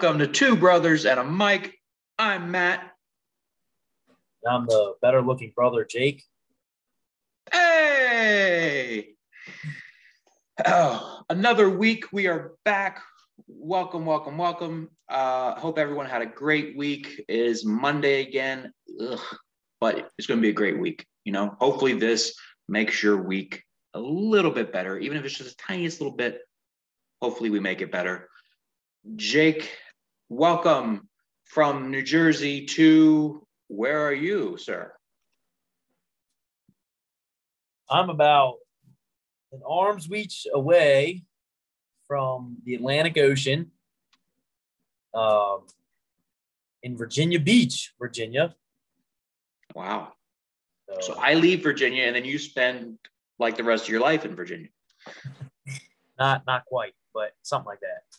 [0.00, 1.78] Welcome to Two Brothers and a Mic.
[2.18, 2.90] I'm Matt.
[4.48, 6.24] I'm the better looking brother, Jake.
[7.52, 9.08] Hey!
[10.64, 12.10] Oh, another week.
[12.14, 13.02] We are back.
[13.46, 14.88] Welcome, welcome, welcome.
[15.06, 17.22] Uh, hope everyone had a great week.
[17.28, 18.72] It is Monday again,
[19.02, 19.20] Ugh.
[19.82, 21.04] but it's going to be a great week.
[21.26, 22.34] You know, hopefully this
[22.70, 26.40] makes your week a little bit better, even if it's just the tiniest little bit.
[27.20, 28.30] Hopefully, we make it better.
[29.16, 29.70] Jake,
[30.30, 31.08] welcome
[31.44, 34.92] from New Jersey to where are you, sir?
[37.90, 38.58] I'm about
[39.50, 41.24] an arm's reach away
[42.06, 43.72] from the Atlantic Ocean
[45.14, 45.62] um,
[46.84, 48.54] in Virginia Beach, Virginia.
[49.74, 50.12] Wow.
[50.88, 52.98] So, so I leave Virginia and then you spend
[53.40, 54.68] like the rest of your life in Virginia.
[56.20, 58.09] not not quite, but something like that.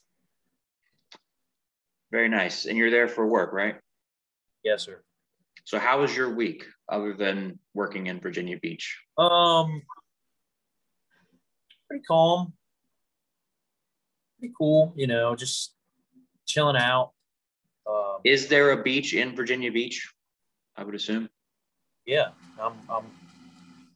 [2.11, 2.65] Very nice.
[2.65, 3.75] And you're there for work, right?
[4.63, 5.01] Yes, sir.
[5.63, 8.99] So how was your week other than working in Virginia Beach?
[9.17, 9.81] Um
[11.87, 12.53] pretty calm.
[14.39, 15.73] Pretty cool, you know, just
[16.47, 17.11] chilling out.
[17.87, 20.11] Um, Is there a beach in Virginia Beach?
[20.75, 21.29] I would assume.
[22.05, 23.05] Yeah, I'm I'm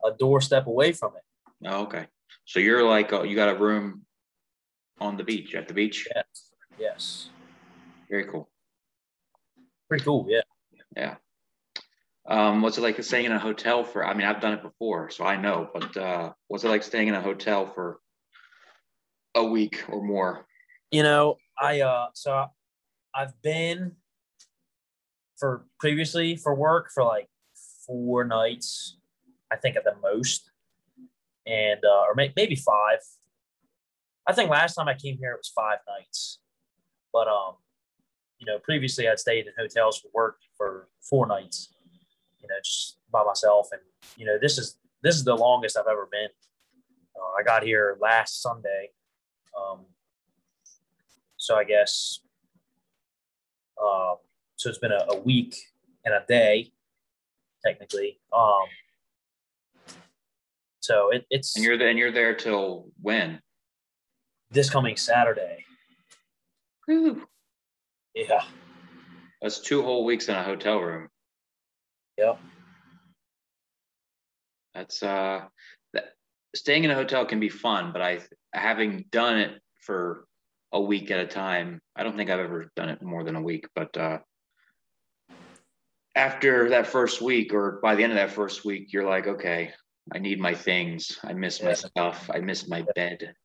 [0.05, 1.23] a doorstep away from it.
[1.67, 2.07] Oh, okay.
[2.45, 4.05] So you're like uh, you got a room
[4.99, 6.07] on the beach at the beach.
[6.15, 6.25] Yes.
[6.77, 7.29] Yes.
[8.09, 8.49] Very cool.
[9.87, 10.25] Pretty cool.
[10.29, 10.41] Yeah.
[10.95, 11.15] Yeah.
[12.27, 14.05] Um, what's it like staying in a hotel for?
[14.05, 15.69] I mean, I've done it before, so I know.
[15.73, 17.99] But uh, what's it like staying in a hotel for
[19.35, 20.47] a week or more?
[20.91, 22.45] You know, I uh, so
[23.13, 23.93] I've been
[25.37, 27.27] for previously for work for like
[27.85, 28.97] four nights,
[29.51, 30.49] I think at the most,
[31.45, 32.99] and uh, or may, maybe five.
[34.27, 36.39] I think last time I came here it was five nights,
[37.13, 37.55] but um,
[38.39, 41.69] you know, previously I'd stayed in hotels for work for four nights,
[42.41, 43.81] you know, just by myself, and
[44.17, 46.29] you know, this is this is the longest I've ever been.
[47.15, 48.89] Uh, I got here last Sunday,
[49.57, 49.85] um,
[51.37, 52.19] so I guess,
[53.81, 54.15] uh,
[54.55, 55.55] so it's been a, a week
[56.03, 56.71] and a day
[57.65, 58.19] technically.
[58.31, 58.65] Um,
[60.79, 63.41] so it, it's and you're there, and you're there till when?
[64.51, 65.65] This coming Saturday.
[66.85, 67.27] Whew.
[68.15, 68.43] Yeah.
[69.41, 71.09] That's two whole weeks in a hotel room.
[72.17, 72.39] Yep.
[74.73, 75.41] That's uh
[75.93, 76.13] that
[76.55, 78.19] staying in a hotel can be fun, but I
[78.53, 80.25] having done it for
[80.71, 83.41] a week at a time, I don't think I've ever done it more than a
[83.41, 84.19] week, but uh
[86.15, 89.73] after that first week or by the end of that first week, you're like, okay,
[90.13, 91.19] I need my things.
[91.23, 92.29] I miss my stuff.
[92.33, 93.35] I miss my bed.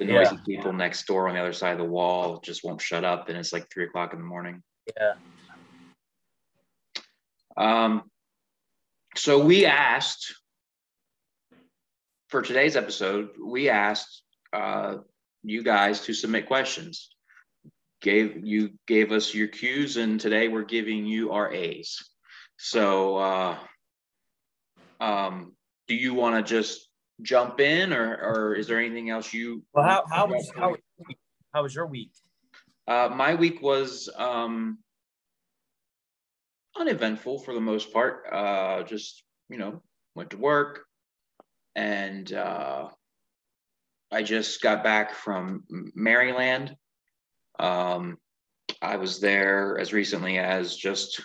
[0.00, 0.56] The noisy yeah.
[0.56, 3.38] people next door on the other side of the wall just won't shut up, and
[3.38, 4.62] it's like three o'clock in the morning.
[4.96, 5.14] Yeah.
[7.56, 8.10] Um.
[9.14, 10.34] So we asked
[12.28, 13.30] for today's episode.
[13.40, 14.22] We asked
[14.52, 14.96] uh,
[15.44, 17.10] you guys to submit questions
[18.00, 21.98] gave you gave us your cues and today we're giving you our A's.
[22.58, 23.58] So, uh,
[25.00, 25.54] um,
[25.88, 26.89] do you want to just
[27.22, 29.62] jump in, or or is there anything else you?
[29.72, 30.76] Well, how how was how,
[31.52, 32.12] how was your week?
[32.86, 34.78] Uh, my week was um,
[36.76, 38.24] uneventful for the most part.
[38.30, 39.82] Uh, just you know,
[40.14, 40.84] went to work,
[41.74, 42.88] and uh,
[44.10, 45.64] I just got back from
[45.94, 46.76] Maryland
[47.60, 48.16] um,
[48.80, 51.22] I was there as recently as just a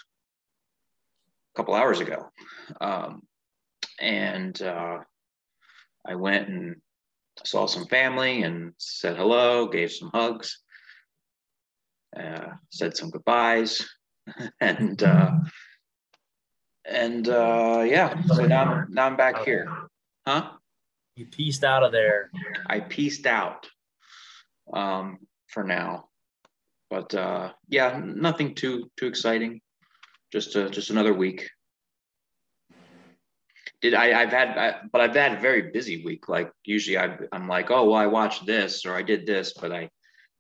[1.56, 2.30] couple hours ago.
[2.82, 3.22] Um,
[4.00, 5.00] and uh,
[6.08, 6.76] I went and
[7.44, 10.60] saw some family and said hello, gave some hugs,
[12.18, 13.88] uh, said some goodbyes,
[14.62, 15.32] and uh,
[16.85, 18.22] and uh, yeah.
[18.28, 19.68] So now I'm, now I'm back here,
[20.28, 20.52] huh?
[21.16, 22.29] You pieced out of there.
[22.68, 23.68] I pieced out
[24.74, 26.09] um, for now
[26.90, 29.62] but uh, yeah, nothing too too exciting.
[30.32, 31.50] Just a, just another week.
[33.82, 34.20] Did I?
[34.20, 36.30] I've had, I, but I've had a very busy week.
[36.30, 39.72] Like usually, I, I'm like, oh well, I watched this or I did this, but
[39.72, 39.90] I,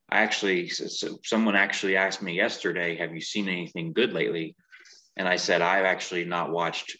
[0.09, 4.55] I actually, so someone actually asked me yesterday, have you seen anything good lately?
[5.17, 6.97] And I said, I've actually not watched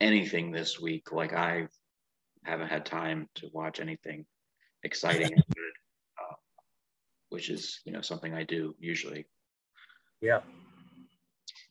[0.00, 1.12] anything this week.
[1.12, 1.68] Like I
[2.44, 4.26] haven't had time to watch anything
[4.82, 5.36] exciting
[7.30, 9.24] which is you know something I do usually.
[10.20, 10.40] Yeah.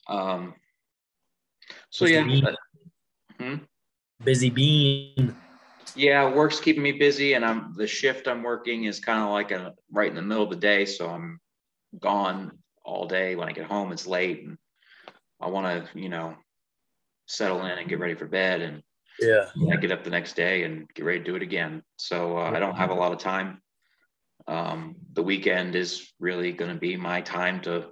[0.08, 0.56] Um.
[1.92, 2.24] So yeah.
[3.40, 3.56] Hmm?
[4.24, 5.36] Busy bean.
[5.96, 9.52] Yeah, work's keeping me busy, and I'm the shift I'm working is kind of like
[9.52, 11.40] a right in the middle of the day, so I'm
[12.00, 13.36] gone all day.
[13.36, 14.58] When I get home, it's late, and
[15.40, 16.36] I want to, you know,
[17.28, 18.62] settle in and get ready for bed.
[18.62, 18.84] And
[19.20, 19.46] Yeah.
[19.72, 21.84] I get up the next day and get ready to do it again.
[21.98, 23.62] So uh, I don't have a lot of time.
[24.48, 27.92] Um, the weekend is really going to be my time to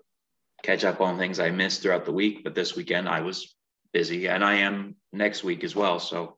[0.64, 2.44] catch up on things I missed throughout the week.
[2.44, 3.56] But this weekend I was
[3.94, 6.00] busy, and I am next week as well.
[6.00, 6.38] So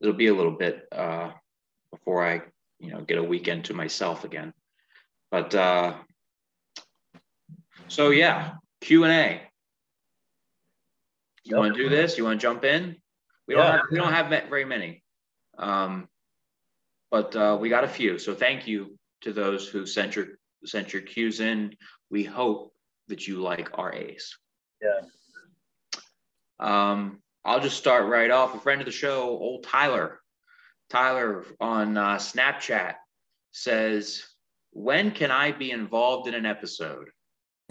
[0.00, 1.30] it'll be a little bit uh,
[1.90, 2.42] before I,
[2.78, 4.52] you know, get a weekend to myself again.
[5.30, 5.94] But uh,
[7.88, 9.42] so yeah, Q and A.
[11.44, 11.58] You Yep.
[11.60, 12.18] want to do this?
[12.18, 12.96] You want to jump in?
[13.46, 15.04] We don't have we don't have ma- very many,
[15.58, 16.08] um,
[17.12, 18.18] but uh, we got a few.
[18.18, 20.26] So thank you to those who sent your
[20.64, 21.76] sent your cues in.
[22.10, 22.74] We hope
[23.06, 24.36] that you like our A's.
[24.82, 25.02] Yeah.
[26.58, 28.54] Um, I'll just start right off.
[28.54, 30.20] A friend of the show, old Tyler,
[30.90, 32.94] Tyler on uh, Snapchat
[33.52, 34.24] says,
[34.72, 37.08] "When can I be involved in an episode?"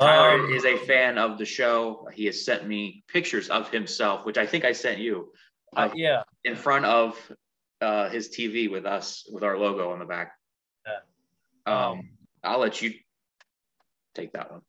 [0.00, 2.08] Tyler Um, is a fan of the show.
[2.12, 5.32] He has sent me pictures of himself, which I think I sent you,
[5.76, 6.22] uh, yeah.
[6.44, 7.18] in front of
[7.80, 10.32] uh, his TV with us with our logo on the back.
[10.86, 11.88] Yeah.
[11.88, 12.10] Um,
[12.44, 12.94] I'll let you
[14.14, 14.62] take that one.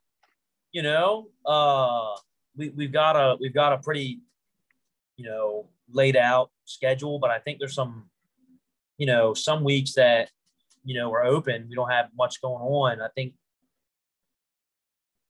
[0.71, 2.15] you know, uh,
[2.55, 4.19] we we've got a we've got a pretty,
[5.17, 8.09] you know, laid out schedule, but I think there's some,
[8.97, 10.29] you know, some weeks that,
[10.83, 11.67] you know, we're open.
[11.69, 13.01] We don't have much going on.
[13.01, 13.33] I think.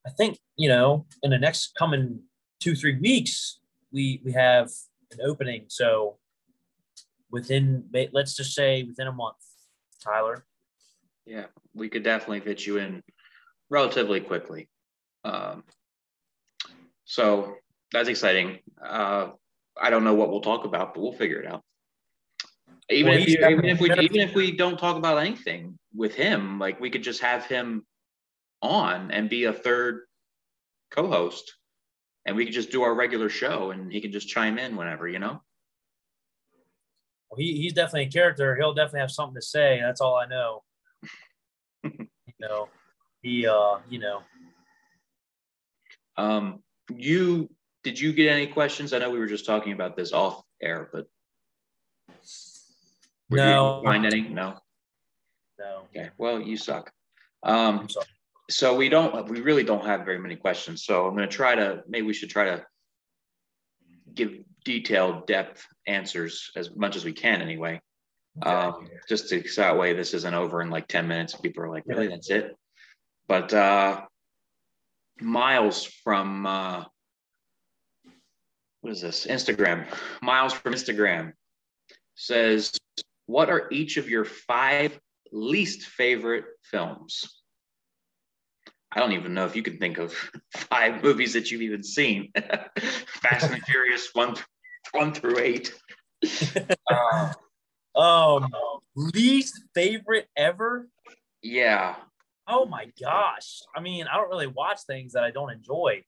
[0.07, 2.21] I think you know, in the next coming
[2.60, 3.60] two three weeks,
[3.92, 4.69] we we have
[5.12, 5.66] an opening.
[5.68, 6.18] So
[7.31, 9.38] within, let's just say within a month,
[10.04, 10.45] Tyler.
[11.25, 13.04] Yeah, we could definitely fit you in
[13.69, 14.69] relatively quickly.
[15.24, 15.63] Um,
[17.09, 17.56] so
[17.91, 18.59] that's exciting.
[18.79, 19.29] Uh,
[19.75, 21.63] I don't know what we'll talk about, but we'll figure it out.
[22.91, 26.13] Even Well, if you, even if we even if we don't talk about anything with
[26.13, 27.83] him, like we could just have him
[28.61, 30.01] on and be a third
[30.91, 31.56] co-host,
[32.25, 35.07] and we could just do our regular show, and he can just chime in whenever,
[35.07, 35.41] you know.
[37.31, 38.56] Well, he, he's definitely a character.
[38.56, 39.79] He'll definitely have something to say.
[39.81, 40.63] That's all I know.
[41.83, 42.07] you
[42.39, 42.69] know,
[43.23, 44.21] he, uh, you know,
[46.17, 46.61] Um,
[46.95, 47.50] you
[47.83, 48.94] did you get any questions?
[48.94, 51.07] I know we were just talking about this off air, but
[53.30, 54.21] were you able no, find any?
[54.21, 54.56] No.
[55.57, 55.83] no.
[55.95, 56.09] Okay.
[56.18, 56.91] Well, you suck.
[57.44, 57.88] Um,
[58.50, 59.30] so we don't.
[59.30, 60.83] We really don't have very many questions.
[60.83, 61.83] So I'm going to try to.
[61.88, 62.65] Maybe we should try to
[64.13, 67.81] give detailed, depth answers as much as we can, anyway.
[68.42, 71.35] Um, just to so that way this isn't over in like 10 minutes.
[71.35, 72.56] People are like, really, that's it.
[73.27, 74.01] But uh,
[75.21, 76.83] Miles from uh,
[78.81, 79.25] what is this?
[79.27, 79.86] Instagram.
[80.21, 81.33] Miles from Instagram
[82.16, 82.77] says,
[83.25, 84.98] What are each of your five
[85.31, 87.25] least favorite films?
[88.92, 90.13] I don't even know if you can think of
[90.56, 92.31] five movies that you've even seen.
[93.21, 94.36] Fast and Furious one,
[94.92, 95.74] one through eight.
[96.89, 97.31] Uh,
[97.95, 98.48] Um,
[98.95, 100.88] least favorite ever.
[101.42, 101.95] yeah,
[102.49, 103.61] Oh my gosh!
[103.75, 106.03] I mean, I don't really watch things that I don't enjoy.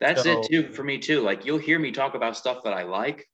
[0.00, 1.20] That's So- it too for me too.
[1.20, 3.28] Like you'll hear me talk about stuff that I like.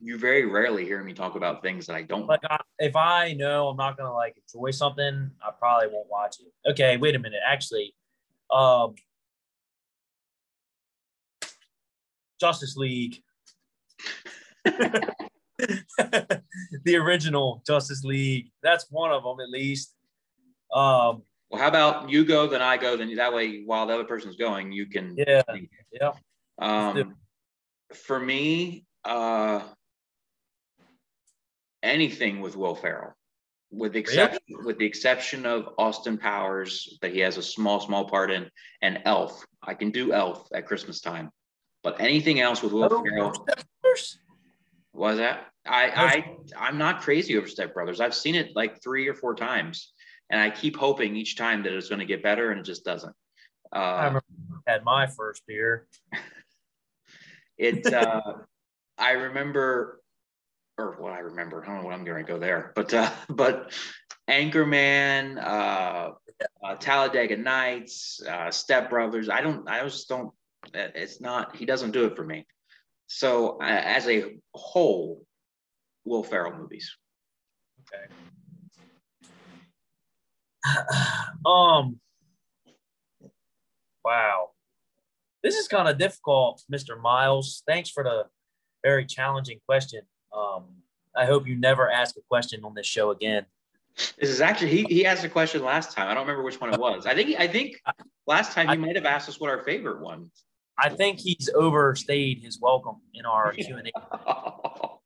[0.00, 2.40] You very rarely hear me talk about things that I don't like.
[2.50, 6.70] I, if I know I'm not gonna like enjoy something, I probably won't watch it.
[6.70, 7.40] Okay, wait a minute.
[7.46, 7.94] Actually,
[8.50, 8.94] um,
[12.40, 13.22] Justice League.
[16.84, 18.50] the original Justice League.
[18.62, 19.94] That's one of them at least.
[20.72, 24.04] Um, Well, how about you go, then I go, then that way while the other
[24.04, 25.14] person's going, you can.
[25.16, 25.42] yeah,
[25.92, 26.12] yeah.
[26.58, 27.16] Um,
[27.92, 29.60] for me, uh,
[31.82, 33.14] anything with Will Ferrell,
[33.70, 38.08] with the exception with the exception of Austin Powers that he has a small small
[38.08, 38.48] part in,
[38.80, 39.44] and Elf.
[39.62, 41.30] I can do Elf at Christmas time,
[41.82, 43.46] but anything else with Will Oh, Ferrell.
[44.94, 45.46] Was that?
[45.66, 48.00] I I I'm not crazy over Step Brothers.
[48.00, 49.92] I've seen it like three or four times,
[50.32, 52.84] and I keep hoping each time that it's going to get better, and it just
[52.84, 53.14] doesn't.
[53.70, 54.24] I Uh, remember
[54.66, 55.86] I had my first beer.
[57.58, 57.86] it.
[57.92, 58.20] Uh,
[58.98, 60.02] I remember,
[60.78, 61.62] or what I remember.
[61.62, 63.72] I don't know what I'm going to go there, but uh, but
[64.28, 66.10] Anchorman, uh,
[66.64, 69.28] uh, Talladega Nights, uh, Step Brothers.
[69.28, 69.68] I don't.
[69.68, 70.32] I just don't.
[70.72, 71.56] It's not.
[71.56, 72.46] He doesn't do it for me.
[73.06, 75.26] So uh, as a whole,
[76.04, 76.96] Will Ferrell movies.
[77.82, 78.14] Okay.
[81.46, 81.98] um.
[84.04, 84.50] Wow.
[85.42, 87.00] This is kind of difficult, Mr.
[87.00, 87.62] Miles.
[87.66, 88.26] Thanks for the
[88.82, 90.02] very challenging question.
[90.36, 90.64] Um,
[91.16, 93.46] I hope you never ask a question on this show again.
[93.96, 96.08] This is actually he, he asked a question last time.
[96.08, 97.04] I don't remember which one it was.
[97.06, 97.80] I think I think
[98.26, 100.30] last time he might have asked us what our favorite one.
[100.78, 104.88] I think he's overstayed his welcome in our Q and A.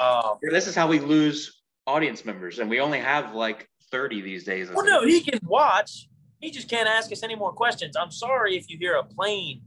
[0.00, 4.42] Um, this is how we lose audience members, and we only have like thirty these
[4.44, 4.70] days.
[4.70, 6.08] well, no, he can watch.
[6.40, 7.94] He just can't ask us any more questions.
[7.96, 9.62] I'm sorry if you hear a plane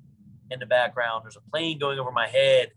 [0.51, 1.23] in the background.
[1.23, 2.71] There's a plane going over my head.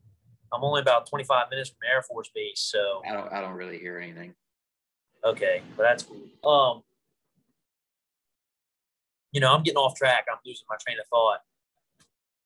[0.53, 3.79] I'm only about 25 minutes from Air Force Base, so I don't I don't really
[3.79, 4.35] hear anything.
[5.25, 6.49] Okay, but that's cool.
[6.49, 6.83] Um,
[9.33, 10.27] you know, I'm getting off track.
[10.31, 11.41] I'm losing my train of thought.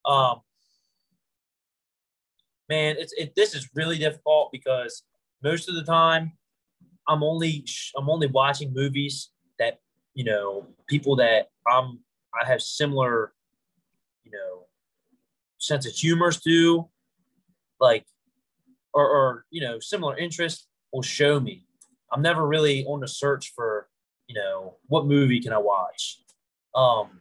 [0.05, 0.41] Um,
[2.69, 3.35] man, it's it.
[3.37, 5.03] This is really difficult because
[5.43, 6.33] most of the time,
[7.09, 7.65] I'm only
[7.97, 9.81] I'm only watching movies that
[10.15, 12.01] you know people that I'm
[12.41, 13.33] I have similar,
[14.25, 14.67] you know,
[15.59, 16.89] sense of humors to,
[17.81, 18.07] like,
[18.95, 21.65] or or you know similar interests will show me
[22.13, 23.89] I'm never really on the search for,
[24.27, 26.21] you know, what movie can I watch?
[26.75, 27.21] Um,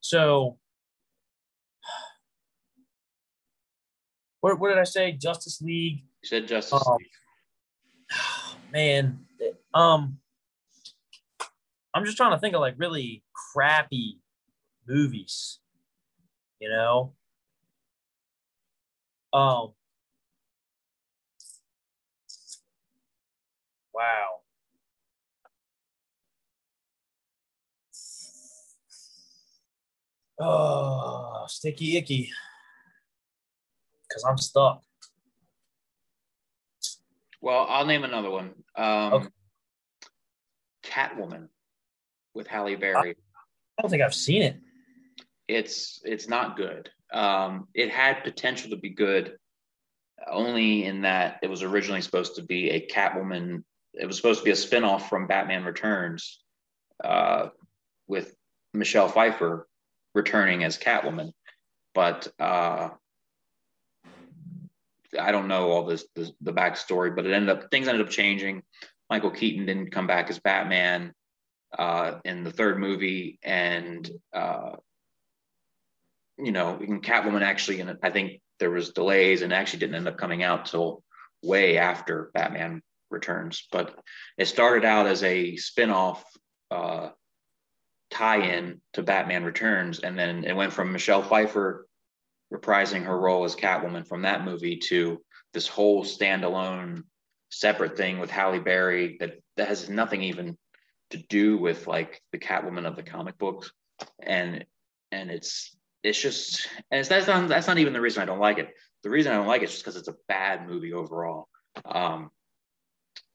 [0.00, 0.58] so
[4.40, 5.12] what, what did I say?
[5.12, 6.02] Justice League.
[6.22, 7.08] You said Justice um, League.
[8.72, 9.18] Man,
[9.74, 10.18] um,
[11.94, 13.22] I'm just trying to think of like really
[13.52, 14.18] crappy
[14.86, 15.58] movies,
[16.60, 17.12] you know.
[19.32, 19.72] Um,
[23.92, 24.40] Wow.
[30.40, 32.30] Oh, sticky icky.
[34.08, 34.82] Because I'm stuck.
[37.40, 38.52] Well, I'll name another one.
[38.76, 39.28] Um, okay.
[40.84, 41.48] Catwoman
[42.34, 43.16] with Halle Berry.
[43.78, 44.56] I don't think I've seen it.
[45.48, 46.90] It's it's not good.
[47.12, 49.36] Um, it had potential to be good,
[50.30, 54.44] only in that it was originally supposed to be a Catwoman it was supposed to
[54.44, 56.40] be a spinoff from Batman Returns
[57.02, 57.48] uh,
[58.06, 58.34] with
[58.72, 59.66] Michelle Pfeiffer
[60.14, 61.32] returning as Catwoman.
[61.94, 62.90] But uh,
[65.18, 68.12] I don't know all this, this, the backstory, but it ended up things ended up
[68.12, 68.62] changing.
[69.08, 71.12] Michael Keaton didn't come back as Batman
[71.76, 74.72] uh, in the third movie, and uh,
[76.38, 80.18] you know, Catwoman actually, and I think there was delays, and actually didn't end up
[80.18, 81.02] coming out till
[81.42, 83.98] way after Batman Returns, but
[84.38, 86.24] it started out as a spin-off
[86.70, 87.10] uh,
[88.10, 91.86] tie-in to Batman Returns, and then it went from Michelle Pfeiffer
[92.52, 95.20] reprising her role as Catwoman from that movie to
[95.52, 97.02] this whole standalone
[97.50, 100.56] separate thing with Halle Berry that that has nothing even
[101.10, 103.72] to do with like the Catwoman of the comic books,
[104.22, 104.64] and
[105.12, 108.38] and it's it's just and it's, that's not that's not even the reason I don't
[108.38, 108.70] like it.
[109.02, 111.48] The reason I don't like it is just because it's a bad movie overall.
[111.84, 112.30] Um,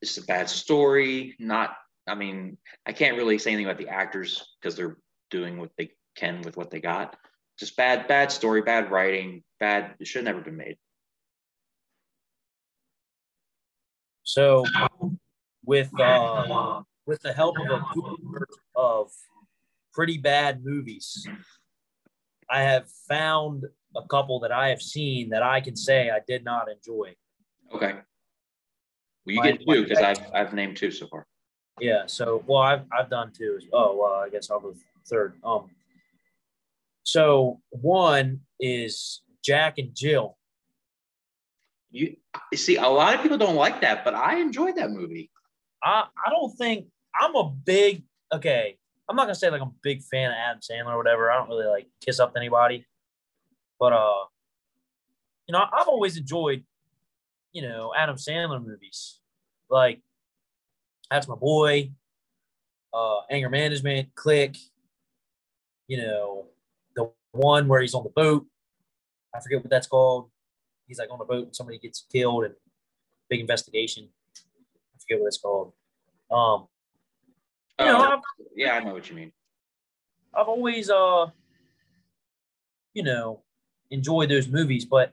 [0.00, 1.34] it's a bad story.
[1.38, 1.74] Not,
[2.06, 4.96] I mean, I can't really say anything about the actors because they're
[5.30, 7.16] doing what they can with what they got.
[7.58, 9.94] Just bad, bad story, bad writing, bad.
[9.98, 10.76] It should never have never been made.
[14.24, 14.64] So,
[15.64, 17.82] with uh, with the help of a
[18.74, 19.10] of
[19.94, 21.26] pretty bad movies,
[22.50, 23.64] I have found
[23.96, 27.14] a couple that I have seen that I can say I did not enjoy.
[27.72, 27.92] Okay.
[29.24, 31.26] Well, you my, get two because I've I've named two so far.
[31.80, 32.02] Yeah.
[32.06, 33.58] So well, I've I've done two.
[33.72, 34.74] Oh well, I guess I'll go
[35.06, 35.34] third.
[35.42, 35.70] Um.
[37.06, 40.36] So one is Jack and Jill.
[41.90, 42.16] You,
[42.54, 45.30] see, a lot of people don't like that, but I enjoyed that movie.
[45.82, 46.86] I I don't think
[47.18, 48.76] I'm a big okay.
[49.08, 51.30] I'm not gonna say like I'm a big fan of Adam Sandler or whatever.
[51.30, 52.84] I don't really like kiss up to anybody,
[53.78, 54.24] but uh,
[55.46, 56.64] you know, I've always enjoyed
[57.56, 59.18] you know, Adam Sandler movies.
[59.70, 60.02] Like
[61.10, 61.90] That's My Boy,
[62.92, 64.56] uh, Anger Management, Click,
[65.88, 66.48] you know,
[67.36, 68.46] one where he's on the boat.
[69.34, 70.30] I forget what that's called.
[70.86, 72.54] He's like on the boat and somebody gets killed and
[73.28, 74.08] big investigation.
[74.36, 75.72] I forget what it's called.
[76.30, 76.66] Um,
[77.78, 78.20] you know, uh,
[78.54, 79.32] yeah, I know what you mean.
[80.34, 81.26] I've always, uh,
[82.94, 83.42] you know,
[83.90, 85.12] enjoyed those movies, but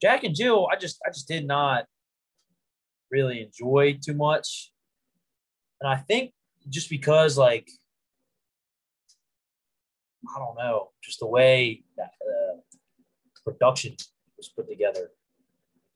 [0.00, 1.86] Jack and Jill, I just I just did not
[3.10, 4.72] really enjoy too much.
[5.80, 6.32] And I think
[6.68, 7.68] just because like
[10.28, 12.56] I don't know, just the way that uh,
[13.44, 13.96] production
[14.36, 15.10] was put together.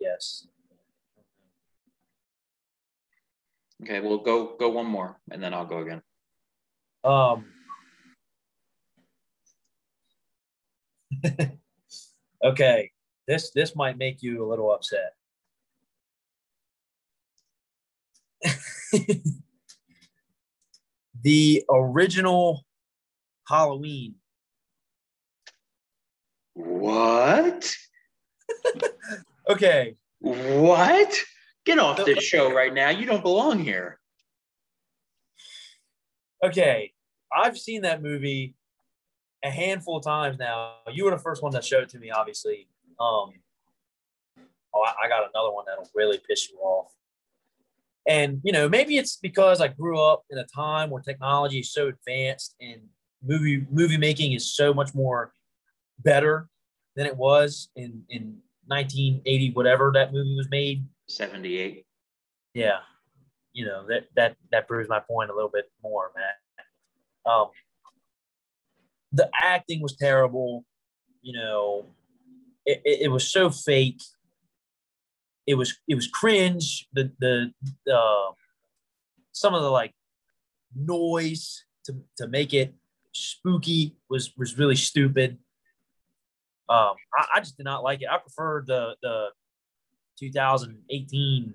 [0.01, 0.47] Yes.
[3.83, 6.03] Okay, well go go one more and then I'll go again.
[7.03, 7.47] Um
[12.45, 12.91] Okay
[13.27, 15.15] this this might make you a little upset.
[21.23, 22.67] The original
[23.49, 24.17] Halloween.
[26.55, 27.75] What?
[29.47, 29.97] Okay.
[30.21, 31.15] What?
[31.67, 32.89] Get off this show right now.
[32.89, 33.99] You don't belong here.
[36.43, 36.93] Okay.
[37.31, 38.55] I've seen that movie
[39.45, 40.77] a handful of times now.
[40.93, 42.69] You were the first one that showed it to me, obviously.
[42.99, 43.33] Um,
[44.75, 46.93] oh, I, I got another one that'll really piss you off.
[48.07, 51.73] And you know, maybe it's because I grew up in a time where technology is
[51.73, 52.83] so advanced and
[53.25, 55.33] movie movie making is so much more
[56.01, 56.49] better
[56.97, 60.85] than it was in in 1980 whatever that movie was made.
[61.09, 61.85] 78.
[62.55, 62.79] yeah.
[63.53, 66.25] You know that that that proves my point a little bit more man
[67.27, 67.49] um
[69.13, 70.65] the acting was terrible
[71.25, 71.87] you know.
[72.65, 74.01] It, it, it was so fake.
[75.47, 76.87] It was it was cringe.
[76.93, 77.53] The the
[77.93, 78.33] uh
[79.33, 79.93] some of the like
[80.77, 82.75] noise to to make it
[83.15, 85.39] spooky was was really stupid.
[86.69, 88.09] Um I, I just did not like it.
[88.11, 89.29] I preferred the the
[90.19, 91.55] 2018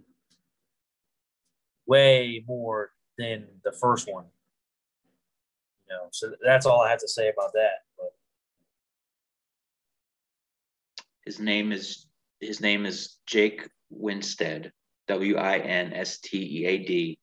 [1.87, 4.25] way more than the first one.
[5.87, 8.11] You know so that's all i have to say about that but
[11.29, 12.07] His name is
[12.39, 14.71] his name is Jake Winstead,
[15.07, 17.19] W I N S T E A D.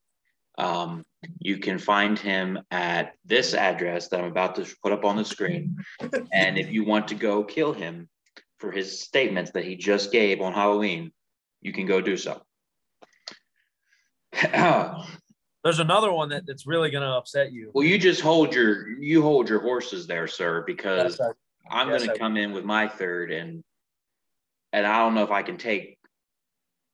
[0.59, 1.05] Um,
[1.39, 5.25] you can find him at this address that I'm about to put up on the
[5.25, 5.77] screen.
[6.33, 8.09] and if you want to go kill him
[8.59, 11.13] for his statements that he just gave on Halloween,
[11.61, 12.43] you can go do so.
[15.65, 18.89] there's another one that, that's really going to upset you Well, you just hold your
[18.99, 21.33] you hold your horses there, sir, because Yes, I-
[21.69, 23.65] I'm Yes, going to come in with my third, and
[24.73, 25.99] and I don't know if I can take.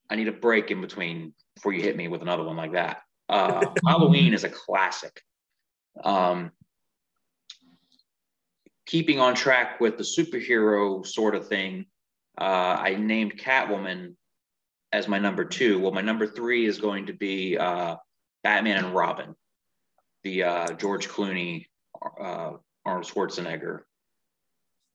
[0.08, 3.02] I need a break in between before you hit me with another one like that.
[3.28, 5.22] Uh, Halloween is a classic.
[6.02, 6.52] Um,
[8.86, 11.86] keeping on track with the superhero sort of thing,
[12.40, 14.14] uh, I named Catwoman
[14.92, 15.78] as my number two.
[15.78, 17.96] Well, my number three is going to be uh,
[18.42, 19.34] Batman and Robin,
[20.22, 21.66] the uh, George Clooney,
[22.20, 22.52] uh,
[22.84, 23.82] Arnold Schwarzenegger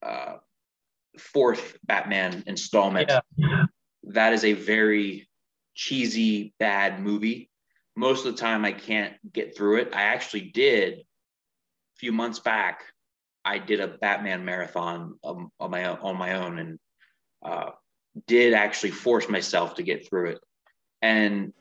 [0.01, 0.37] uh,
[1.17, 3.11] fourth Batman installment.
[3.37, 3.65] Yeah.
[4.03, 5.27] That is a very
[5.75, 7.49] cheesy, bad movie.
[7.97, 9.89] Most of the time, I can't get through it.
[9.91, 12.83] I actually did a few months back.
[13.43, 16.79] I did a Batman marathon um, on my own, on my own, and
[17.43, 17.71] uh,
[18.27, 20.39] did actually force myself to get through it.
[21.01, 21.53] And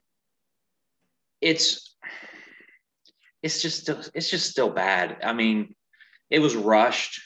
[1.41, 1.97] it's
[3.43, 5.17] it's just still, it's just still bad.
[5.25, 5.75] I mean,
[6.29, 7.19] it was rushed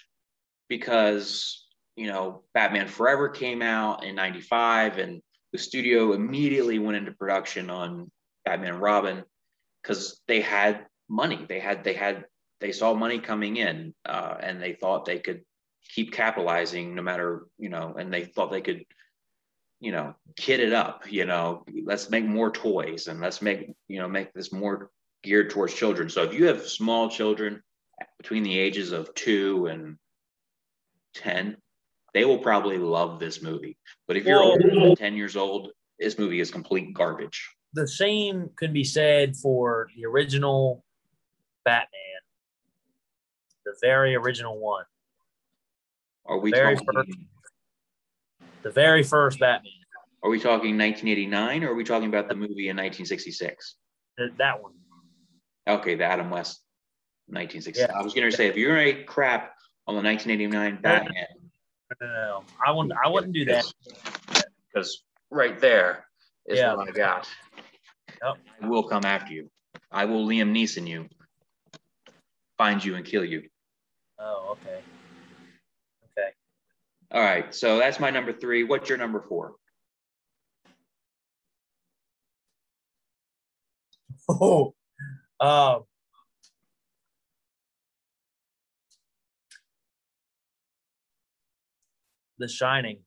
[0.68, 5.20] because you know Batman Forever came out in '95, and
[5.52, 8.08] the studio immediately went into production on
[8.50, 9.22] Batman and Robin
[9.80, 11.46] because they had money.
[11.48, 12.24] They had they had
[12.60, 15.42] they saw money coming in, uh, and they thought they could
[15.94, 18.84] keep capitalizing no matter you know, and they thought they could
[19.78, 21.04] you know kid it up.
[21.08, 24.90] You know, let's make more toys and let's make you know make this more
[25.22, 26.08] geared towards children.
[26.08, 27.62] So if you have small children
[28.18, 29.96] between the ages of two and
[31.14, 31.56] 10,
[32.14, 33.76] they will probably love this movie.
[34.08, 37.50] But if you're older than 10 years old, this movie is complete garbage.
[37.72, 40.84] The same can be said for the original
[41.64, 41.88] Batman,
[43.64, 44.84] the very original one,
[46.26, 47.28] Are we Very talking
[48.62, 49.72] the very first Batman.
[50.22, 53.76] are we talking 1989 or are we talking about the movie in 1966?
[54.36, 54.72] That one.
[55.66, 56.62] Okay, the Adam West
[57.26, 57.78] 1966.
[57.78, 57.98] Yeah.
[57.98, 59.54] I was gonna say if you're gonna crap
[59.86, 61.14] on the 1989 Batman,
[62.00, 62.44] No, no, no.
[62.64, 62.94] I wouldn't.
[63.02, 63.64] I wouldn't do that.
[64.72, 66.06] Because right there
[66.46, 66.74] is Yeah.
[66.74, 67.28] what I got.
[68.22, 68.36] Yep.
[68.62, 69.50] I will come after you.
[69.90, 71.08] I will Liam Neeson you,
[72.58, 73.48] find you and kill you.
[74.18, 74.80] Oh, okay.
[76.18, 76.30] Okay.
[77.12, 78.64] All right, so that's my number three.
[78.64, 79.54] What's your number four?
[84.28, 84.74] Oh,
[85.40, 85.82] um,
[92.38, 93.00] The Shining.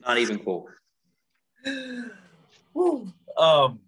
[0.00, 0.68] Not even cool.
[3.36, 3.80] um,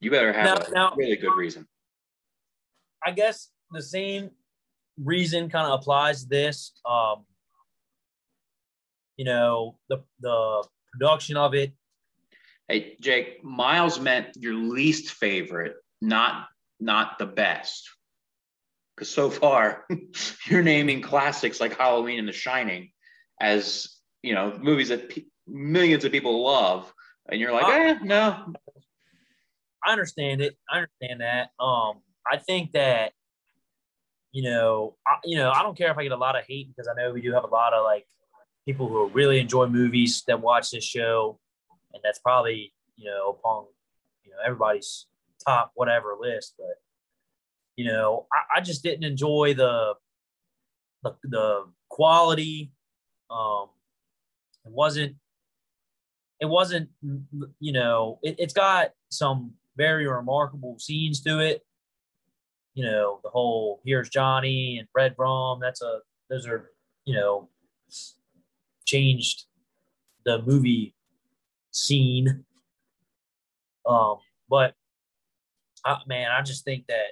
[0.00, 1.66] You better have Now- a now- really good reason.
[3.04, 4.30] I guess the same
[5.02, 6.72] reason kind of applies to this.
[6.84, 7.24] Um,
[9.16, 11.72] you know, the the production of it.
[12.68, 17.88] Hey, Jake, Miles meant your least favorite, not not the best.
[19.00, 19.86] Because so far
[20.46, 22.90] you're naming classics like Halloween and The Shining
[23.40, 23.88] as
[24.22, 26.92] you know movies that p- millions of people love,
[27.30, 28.52] and you're like, Uh, eh, no.
[29.82, 30.58] I understand it.
[30.70, 31.48] I understand that.
[31.58, 33.12] Um, I think that
[34.32, 36.68] you know, I, you know, I don't care if I get a lot of hate
[36.68, 38.06] because I know we do have a lot of like
[38.66, 41.40] people who really enjoy movies that watch this show,
[41.94, 43.64] and that's probably you know upon
[44.24, 45.06] you know everybody's
[45.46, 46.54] top whatever list.
[46.58, 46.76] But
[47.80, 49.94] you know, I, I just didn't enjoy the
[51.02, 52.72] the, the quality.
[53.30, 53.68] Um,
[54.66, 55.16] it wasn't.
[56.40, 56.90] It wasn't.
[57.58, 61.62] You know, it, it's got some very remarkable scenes to it.
[62.74, 66.00] You know, the whole "Here's Johnny" and "Red Rum." That's a.
[66.28, 66.72] Those are
[67.06, 67.48] you know
[68.84, 69.44] changed
[70.26, 70.94] the movie
[71.70, 72.44] scene.
[73.86, 74.18] Um,
[74.50, 74.74] but
[75.86, 77.06] uh, man, I just think that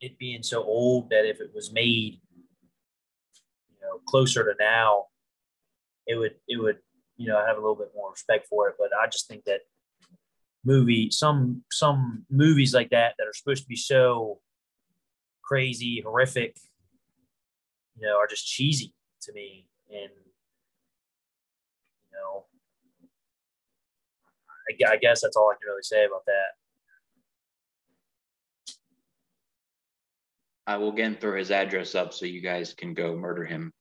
[0.00, 5.06] it being so old that if it was made, you know, closer to now,
[6.06, 6.78] it would it would
[7.16, 8.76] you know have a little bit more respect for it.
[8.78, 9.60] But I just think that
[10.64, 14.40] movie some some movies like that that are supposed to be so
[15.42, 16.56] crazy horrific
[17.96, 20.10] you know are just cheesy to me and
[22.04, 22.44] you know
[24.68, 26.57] I, I guess that's all i can really say about that
[30.68, 33.72] I will again throw his address up so you guys can go murder him.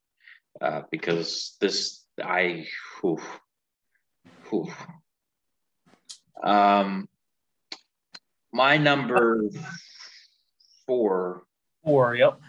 [0.62, 2.66] Uh, because this, I,
[3.02, 3.20] whew,
[4.50, 4.72] whew.
[6.42, 7.10] Um,
[8.54, 9.42] my number
[10.86, 11.44] four
[11.84, 12.40] or yep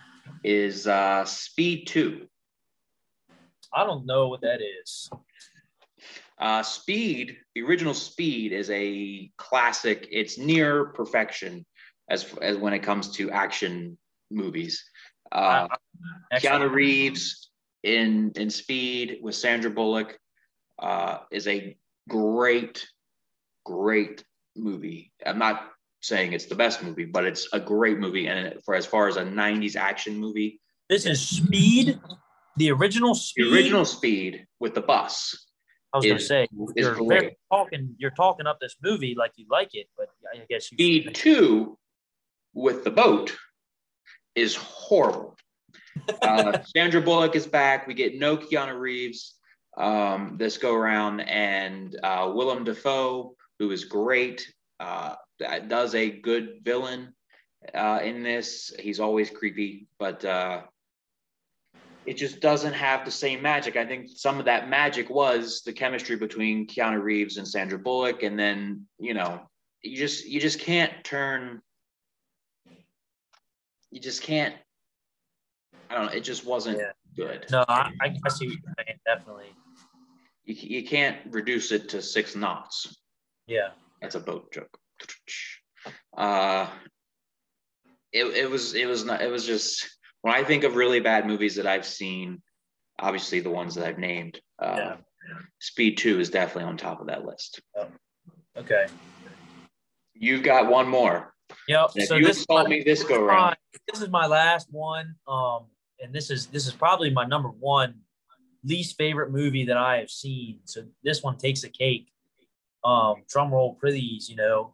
[0.44, 2.29] is uh, Speed 2.
[3.74, 5.11] i don't know what that is
[6.38, 10.07] Uh, Speed, the original Speed, is a classic.
[10.12, 11.66] It's near perfection
[12.09, 13.98] as as when it comes to action
[14.31, 14.85] movies.
[15.31, 15.69] Uh,
[16.33, 16.64] Excellent.
[16.64, 17.51] Keanu Reeves
[17.83, 20.19] in in Speed with Sandra Bullock
[20.79, 21.77] uh, is a
[22.09, 22.87] great,
[23.64, 24.25] great
[24.57, 25.12] movie.
[25.25, 28.27] I'm not saying it's the best movie, but it's a great movie.
[28.27, 32.01] And for as far as a '90s action movie, this is speed
[32.57, 35.47] the original the speed original Speed with the bus
[35.93, 39.75] i was going to say you're talking you're talking up this movie like you like
[39.75, 41.79] it but i guess you Speed two
[42.55, 43.37] with the boat
[44.38, 45.37] is horrible.
[46.22, 47.87] Uh, Sandra Bullock is back.
[47.87, 49.35] We get no Keanu Reeves
[49.77, 55.14] um, this go around, and uh, Willem Dafoe, who is great, uh,
[55.68, 57.14] does a good villain
[57.74, 58.72] uh, in this.
[58.79, 60.62] He's always creepy, but uh,
[62.07, 63.77] it just doesn't have the same magic.
[63.77, 68.24] I think some of that magic was the chemistry between Keanu Reeves and Sandra Bullock,
[68.24, 69.42] and then you know
[69.83, 71.61] you just you just can't turn
[73.90, 74.55] you just can't
[75.90, 76.92] i don't know it just wasn't Yeah.
[77.16, 77.46] good.
[77.51, 79.53] No I, I I see what you're saying definitely.
[80.44, 82.96] You, you can't reduce it to six knots.
[83.46, 83.70] Yeah.
[84.01, 84.79] That's a boat joke.
[86.16, 86.68] Uh
[88.12, 89.88] it, it was it was not it was just
[90.22, 92.40] when i think of really bad movies that i've seen
[92.98, 94.96] obviously the ones that i've named uh Yeah.
[95.61, 97.61] speed 2 is definitely on top of that list.
[98.57, 98.87] Okay.
[100.14, 101.33] You've got one more
[101.69, 101.91] Yep.
[101.97, 103.57] And so you this told me this go is around my-
[103.93, 105.15] This is my last one.
[105.27, 105.67] Um,
[106.01, 107.95] and this is this is probably my number one
[108.65, 110.61] least favorite movie that I have seen.
[110.65, 112.11] So this one takes a cake.
[112.85, 114.29] Um, drum roll, please.
[114.29, 114.73] You know,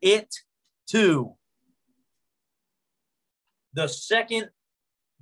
[0.00, 0.34] it
[0.86, 1.34] two.
[3.74, 4.50] The second,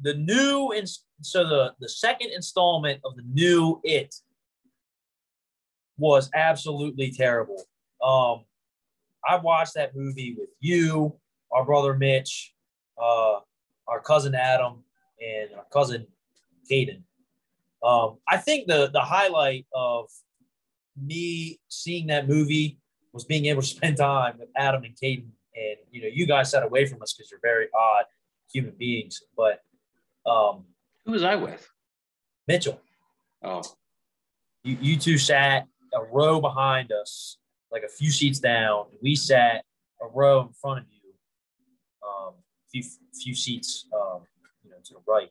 [0.00, 0.88] the new and
[1.22, 4.14] so the the second installment of the new it
[5.96, 7.64] was absolutely terrible.
[8.02, 8.44] Um,
[9.28, 11.14] I watched that movie with you,
[11.50, 12.54] our brother Mitch,
[13.00, 13.40] uh,
[13.88, 14.84] our cousin Adam,
[15.20, 16.06] and our cousin
[16.70, 17.02] Caden.
[17.82, 20.08] Um, I think the the highlight of
[21.00, 22.78] me seeing that movie
[23.12, 25.30] was being able to spend time with Adam and Caden.
[25.54, 28.04] And you know, you guys sat away from us because you're very odd
[28.52, 29.22] human beings.
[29.36, 29.60] But
[30.24, 30.64] um,
[31.04, 31.68] who was i with
[32.46, 32.80] Mitchell,
[33.42, 33.62] oh
[34.62, 37.38] you, you two sat a row behind us,
[37.72, 38.86] like a few seats down.
[39.02, 39.64] We sat
[40.00, 41.12] a row in front of you,
[42.06, 42.34] um,
[42.70, 42.82] few
[43.22, 44.22] few seats, um,
[44.62, 45.30] you know, to the right.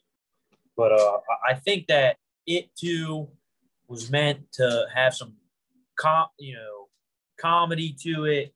[0.76, 3.30] But uh, I- I think that it too
[3.88, 5.36] was meant to have some,
[6.00, 6.88] com- you know,
[7.40, 8.54] comedy to it.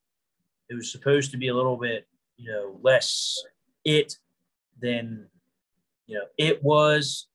[0.70, 3.44] It was supposed to be a little bit, you know, less
[3.84, 4.18] it
[4.82, 5.28] than,
[6.08, 7.28] you know, it was.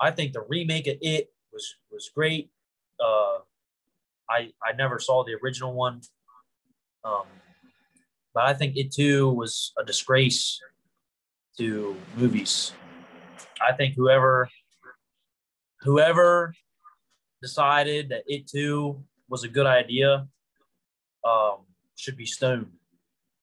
[0.00, 2.50] I think the remake of it was was great.
[3.04, 3.38] Uh,
[4.30, 6.00] I I never saw the original one,
[7.04, 7.24] um,
[8.34, 10.60] but I think it too was a disgrace
[11.58, 12.72] to movies.
[13.60, 14.48] I think whoever
[15.80, 16.54] whoever
[17.42, 20.26] decided that it too was a good idea
[21.24, 21.58] um,
[21.96, 22.70] should be stoned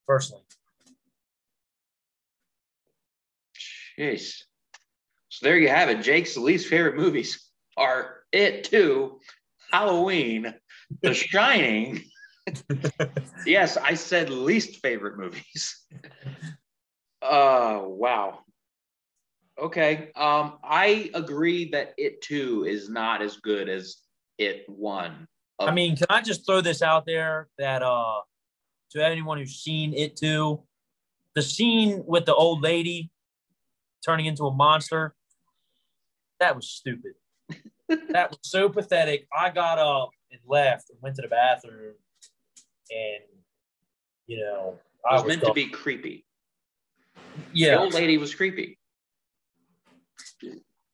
[0.08, 0.44] personally.
[3.98, 4.44] Jeez.
[5.30, 6.02] So there you have it.
[6.02, 9.20] Jake's least favorite movies are It Too,
[9.72, 10.54] Halloween,
[11.02, 12.04] The Shining.
[13.46, 15.84] yes, I said least favorite movies.
[17.22, 18.40] Oh, uh, wow.
[19.60, 20.12] Okay.
[20.16, 23.98] Um, I agree that It Too is not as good as
[24.38, 25.28] It One.
[25.60, 28.22] I mean, can I just throw this out there that uh
[28.92, 30.62] to anyone who's seen It Too,
[31.34, 33.10] the scene with the old lady
[34.06, 35.16] turning into a monster,
[36.40, 37.14] that was stupid.
[37.90, 39.28] that was so pathetic.
[39.36, 41.94] I got up and left and went to the bathroom
[42.92, 43.24] and
[44.28, 44.78] you know
[45.10, 46.26] it was, was meant to be creepy.
[47.54, 47.76] Yeah.
[47.76, 48.78] The old lady was creepy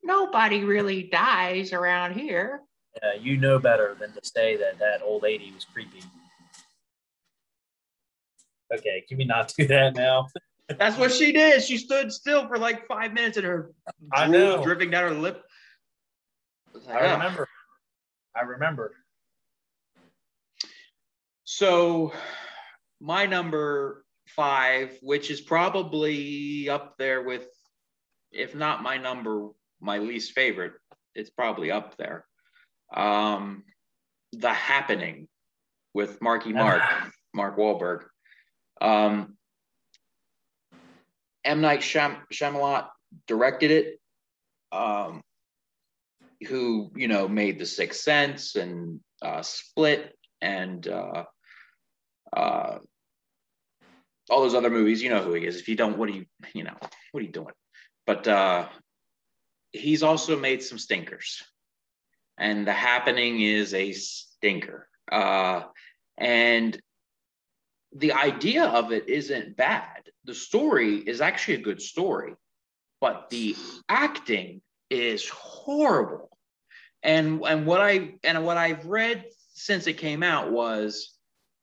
[0.02, 2.62] nobody really dies around here.
[3.02, 6.02] Yeah, you know better than to say that that old lady was creepy.
[8.74, 10.28] Okay, can we not do that now?
[10.78, 11.62] That's what she did.
[11.62, 13.72] She stood still for like five minutes and her
[14.12, 14.62] I know.
[14.62, 15.42] dripping down her lip.
[16.88, 17.48] I remember.
[18.34, 18.92] I remember.
[21.54, 22.14] So,
[22.98, 27.46] my number five, which is probably up there with,
[28.30, 30.72] if not my number my least favorite.
[31.14, 32.24] It's probably up there.
[32.94, 33.64] Um,
[34.32, 35.28] the Happening
[35.92, 36.80] with Marky Mark,
[37.34, 38.04] Mark Wahlberg.
[38.80, 39.36] Um,
[41.44, 41.60] M.
[41.60, 42.86] Night Shyam- Shyamalan
[43.26, 44.00] directed it.
[44.72, 45.20] Um,
[46.48, 51.24] who you know made The Sixth Sense and uh, Split and uh,
[52.32, 52.78] uh,
[54.30, 55.02] all those other movies.
[55.02, 55.58] You know who he is.
[55.58, 56.76] If you don't, what are you you know
[57.12, 57.54] what are you doing?
[58.06, 58.68] But uh,
[59.72, 61.42] he's also made some stinkers.
[62.38, 64.88] And The Happening is a stinker.
[65.10, 65.62] Uh,
[66.16, 66.80] and
[67.94, 70.10] the idea of it isn't bad.
[70.24, 72.34] The story is actually a good story,
[73.00, 73.56] but the
[73.88, 76.30] acting is horrible.
[77.02, 81.11] And and what I and what I've read since it came out was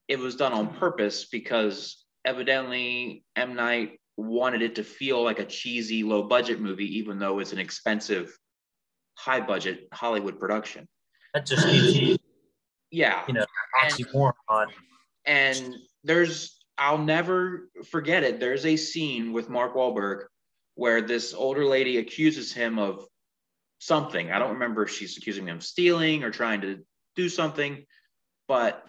[0.09, 5.45] it was done on purpose because evidently M Night wanted it to feel like a
[5.45, 8.35] cheesy, low budget movie, even though it's an expensive,
[9.15, 10.87] high budget Hollywood production.
[11.33, 12.17] That just gives
[12.91, 13.45] yeah, you know,
[13.83, 14.33] oxymoron.
[15.25, 18.39] And, and there's, I'll never forget it.
[18.39, 20.23] There's a scene with Mark Wahlberg
[20.73, 23.05] where this older lady accuses him of
[23.77, 24.31] something.
[24.31, 26.79] I don't remember if she's accusing him of stealing or trying to
[27.15, 27.85] do something,
[28.47, 28.83] but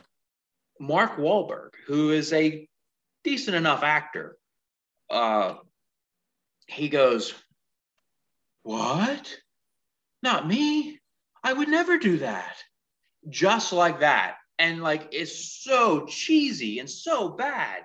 [0.81, 2.67] Mark Wahlberg, who is a
[3.23, 4.39] decent enough actor,
[5.11, 5.57] uh,
[6.67, 7.35] he goes,
[8.63, 9.37] What?
[10.23, 10.99] Not me.
[11.45, 12.57] I would never do that.
[13.29, 14.37] Just like that.
[14.59, 17.83] And like it's so cheesy and so bad.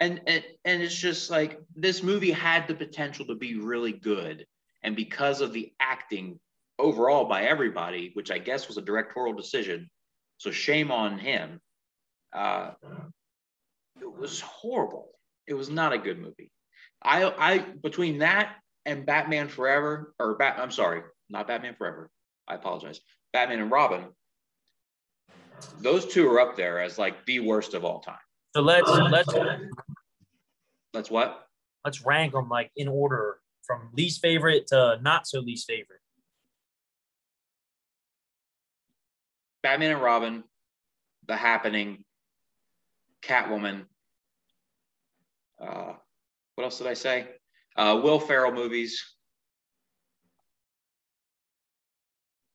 [0.00, 4.46] And, and and it's just like this movie had the potential to be really good.
[4.82, 6.38] And because of the acting
[6.78, 9.90] overall by everybody, which I guess was a directorial decision,
[10.38, 11.60] so shame on him.
[12.32, 12.72] Uh,
[14.00, 15.10] it was horrible.
[15.46, 16.50] It was not a good movie.
[17.02, 22.10] I I between that and Batman Forever or Bat I'm sorry, not Batman Forever.
[22.46, 23.00] I apologize.
[23.32, 24.06] Batman and Robin.
[25.80, 28.16] Those two are up there as like the worst of all time.
[28.54, 29.34] So let's let's
[30.94, 31.46] let's what?
[31.84, 36.00] Let's rank them like in order from least favorite to not so least favorite.
[39.62, 40.44] Batman and Robin,
[41.26, 42.04] The Happening,
[43.22, 43.84] Catwoman,
[45.60, 45.92] uh,
[46.54, 47.26] what else did I say?
[47.76, 49.04] Uh, Will Ferrell movies.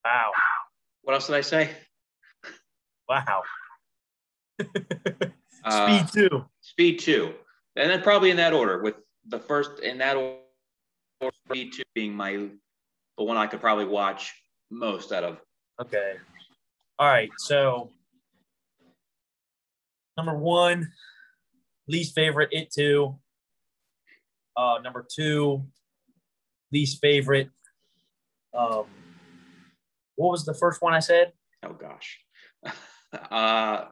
[0.04, 0.32] Wow.
[1.02, 1.70] What else did I say?
[3.08, 3.42] Wow.
[5.64, 6.44] uh, Speed two.
[6.60, 7.34] Speed two,
[7.76, 8.94] and then probably in that order, with
[9.28, 10.38] the first in that order,
[11.46, 12.48] Speed two being my
[13.18, 14.32] the one I could probably watch
[14.70, 15.38] most out of.
[15.80, 16.14] Okay.
[16.98, 17.30] All right.
[17.38, 17.90] So
[20.16, 20.92] number one,
[21.88, 23.18] least favorite, it too.
[24.56, 25.64] Uh, number two,
[26.72, 27.50] least favorite.
[28.56, 28.84] Um,
[30.16, 31.32] what was the first one I said?
[31.64, 32.20] Oh gosh.
[33.30, 33.86] uh,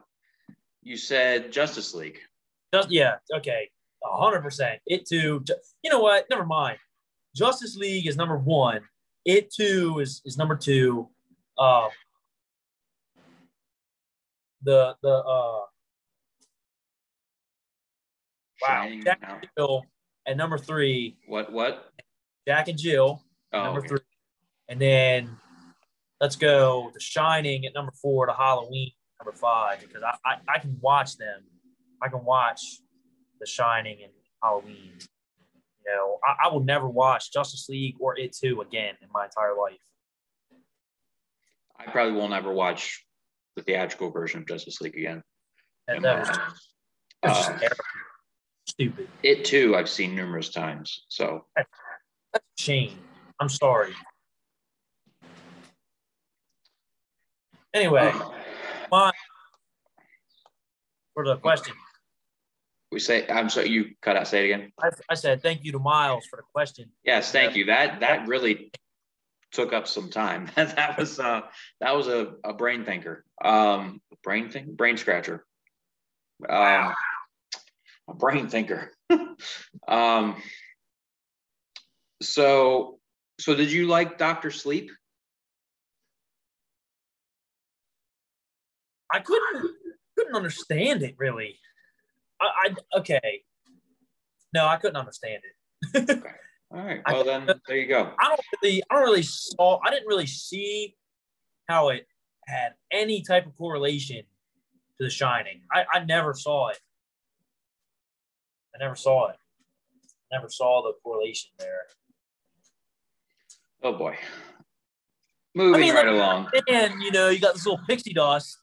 [0.81, 2.19] you said Justice League.
[2.73, 3.15] Just, yeah.
[3.33, 3.69] Okay.
[4.03, 4.79] hundred percent.
[4.85, 5.43] It too.
[5.83, 6.25] You know what?
[6.29, 6.77] Never mind.
[7.35, 8.81] Justice League is number one.
[9.25, 11.09] It too is is number two.
[11.57, 11.89] Um,
[14.63, 15.59] the the uh
[18.67, 18.89] Wow.
[19.03, 19.83] Jack and Jill
[20.27, 21.17] at number three.
[21.27, 21.51] What?
[21.51, 21.89] What?
[22.47, 23.23] Jack and Jill
[23.53, 23.87] Oh, number okay.
[23.89, 23.99] three,
[24.67, 25.37] and then
[26.19, 30.59] let's go The Shining at number four to Halloween number five because I, I I
[30.59, 31.41] can watch them.
[32.01, 32.59] I can watch
[33.39, 34.91] The Shining and Halloween.
[35.85, 39.25] You know, I, I will never watch Justice League or It Too again in my
[39.25, 39.77] entire life.
[41.77, 43.05] I probably will never watch
[43.55, 45.21] the theatrical version of Justice League again.
[45.87, 46.37] That, in that was, life.
[47.23, 47.83] that was just Uh, terrible.
[48.73, 49.07] Stupid.
[49.21, 51.05] it too, I've seen numerous times.
[51.07, 51.69] So That's
[52.35, 52.99] a shame.
[53.39, 53.93] I'm sorry.
[57.73, 58.11] Anyway,
[58.89, 59.13] for
[61.25, 61.73] the question,
[62.93, 64.27] we say, I'm sorry, you cut out.
[64.27, 64.71] Say it again.
[64.81, 66.91] I, I said thank you to Miles for the question.
[67.03, 67.65] Yes, thank you.
[67.65, 68.71] That that really
[69.51, 70.49] took up some time.
[70.55, 71.41] that was uh
[71.81, 73.25] that was a, a brain thinker.
[73.43, 75.43] Um brain thing brain scratcher.
[76.47, 76.93] Um
[78.09, 78.91] a brain thinker.
[79.87, 80.41] um
[82.21, 82.99] so
[83.39, 84.91] so did you like Doctor Sleep?
[89.11, 89.71] I couldn't
[90.17, 91.59] couldn't understand it really.
[92.41, 93.43] I, I okay.
[94.53, 95.41] No, I couldn't understand
[95.93, 96.09] it.
[96.71, 97.01] All right.
[97.05, 98.13] I- Well then there you go.
[98.19, 100.95] I don't really I don't really saw I didn't really see
[101.67, 102.07] how it
[102.47, 104.17] had any type of correlation
[104.97, 105.61] to the shining.
[105.71, 106.79] I, I never saw it.
[108.75, 109.35] I never saw it.
[110.31, 111.81] Never saw the correlation there.
[113.83, 114.17] Oh boy.
[115.55, 116.49] Moving I mean, right like- along.
[116.67, 118.57] And you know, you got this little pixie dust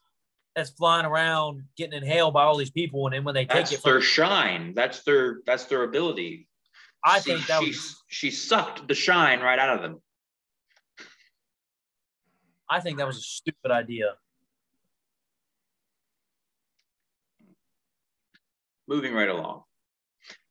[0.55, 3.71] that's flying around, getting inhaled by all these people, and then when they take That's
[3.71, 4.73] it from their shine.
[4.75, 6.49] That's their that's their ability.
[7.05, 10.01] I She- think that she, was she sucked the shine right out of them.
[12.69, 14.15] I think that was a stupid idea.
[18.87, 19.63] Moving right along.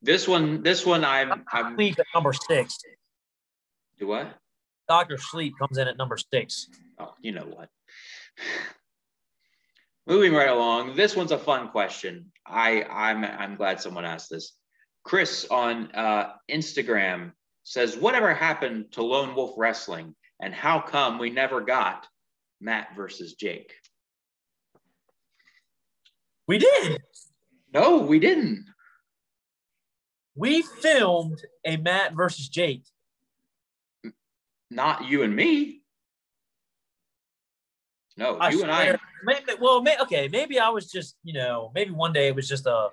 [0.02, 1.74] This one, this one, I'm, I'm.
[1.74, 2.78] Sleep at number six.
[3.98, 4.34] Do what?
[4.88, 6.68] Doctor Sleep comes in at number six.
[6.98, 7.68] Oh, you know what?
[10.06, 10.96] Moving right along.
[10.96, 12.32] This one's a fun question.
[12.46, 14.56] I, I'm, I'm glad someone asked this.
[15.04, 17.32] Chris on uh, Instagram
[17.62, 22.06] says, "Whatever happened to Lone Wolf Wrestling, and how come we never got
[22.60, 23.72] Matt versus Jake?"
[26.48, 27.00] We did.
[27.72, 28.64] No, we didn't.
[30.34, 32.84] We filmed a Matt versus Jake.
[34.70, 35.82] Not you and me.
[38.16, 38.96] No, I you and I.
[39.24, 42.48] Maybe, well, may, okay, maybe I was just, you know, maybe one day it was
[42.48, 42.88] just a,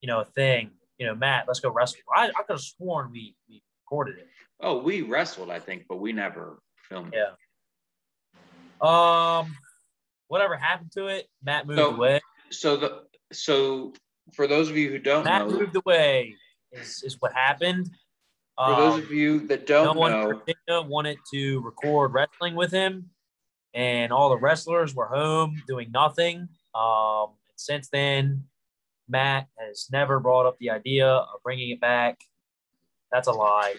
[0.00, 0.70] you know, a thing.
[0.98, 2.00] You know, Matt, let's go wrestle.
[2.14, 4.28] I, I could have sworn we we recorded it.
[4.60, 7.14] Oh, we wrestled, I think, but we never filmed.
[7.14, 7.18] it.
[7.18, 7.30] Yeah.
[8.80, 9.56] Um,
[10.28, 12.20] whatever happened to it, Matt moved So, away.
[12.50, 13.92] So the so
[14.34, 16.34] for those of you who don't know Matt know, moved away.
[16.74, 17.90] Is is what happened.
[18.56, 22.54] for those Um, of you that don't one in know, Virginia wanted to record wrestling
[22.54, 23.10] with him,
[23.74, 26.48] and all the wrestlers were home doing nothing.
[26.74, 28.44] Um, since then,
[29.08, 32.20] Matt has never brought up the idea of bringing it back.
[33.12, 33.76] That's a lie.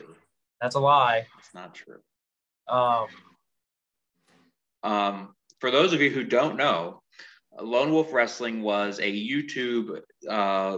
[0.61, 1.27] That's a lie.
[1.39, 1.99] it's not true.
[2.67, 3.07] Um,
[4.83, 7.01] Um, for those of you who don't know,
[7.59, 10.77] Lone Wolf Wrestling was a YouTube uh,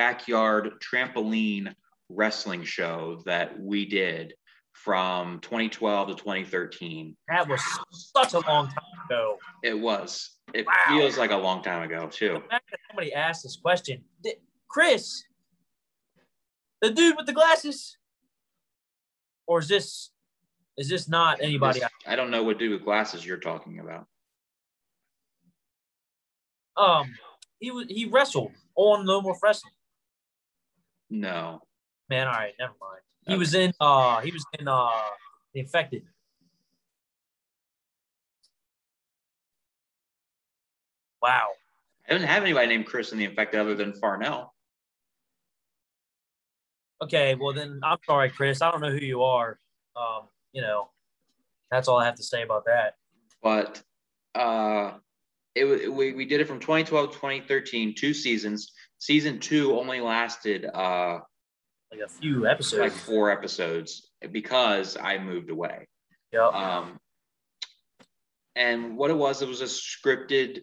[0.00, 1.74] backyard trampoline
[2.08, 4.34] wrestling show that we did
[4.72, 7.16] from 2012 to 2013.
[7.28, 9.38] that was such a long time ago.
[9.64, 10.36] It was.
[10.54, 10.74] It Wow.
[10.88, 12.34] feels like a long time ago too.
[12.34, 14.36] The fact that somebody asked this question, Di-
[14.68, 15.24] Chris,
[16.82, 17.96] the dude with the glasses,
[19.48, 20.10] or is this
[20.76, 21.80] is this not anybody?
[21.80, 24.06] This- I don't know what dude with glasses you're talking about.
[26.76, 27.14] Um,
[27.58, 29.72] he was he wrestled on No More Wrestling.
[31.10, 31.62] No.
[32.08, 33.00] Man, all right, never mind.
[33.26, 33.38] He Okay.
[33.38, 34.90] was in uh he was in uh
[35.54, 36.02] the infected.
[41.22, 41.48] Wow.
[42.08, 44.54] I don't have anybody named Chris in the infected other than Farnell.
[47.02, 48.62] Okay, well then I'm sorry, Chris.
[48.62, 49.58] I don't know who you are.
[49.96, 50.88] Um, you know,
[51.70, 52.94] that's all I have to say about that.
[53.42, 53.82] but
[54.34, 54.92] uh,
[55.54, 58.72] it, we, we did it from 2012 to 2013, two seasons.
[58.98, 61.18] Season two only lasted uh,
[61.90, 62.80] Like a few episodes.
[62.80, 65.86] like four episodes because I moved away.
[66.32, 66.52] Yep.
[66.54, 66.98] Um,
[68.54, 70.62] and what it was, it was a scripted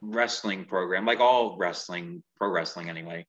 [0.00, 3.26] wrestling program, like all wrestling, pro wrestling anyway.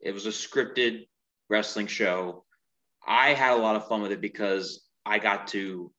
[0.00, 1.06] It was a scripted
[1.48, 2.44] wrestling show.
[3.06, 5.90] I had a lot of fun with it because I got to,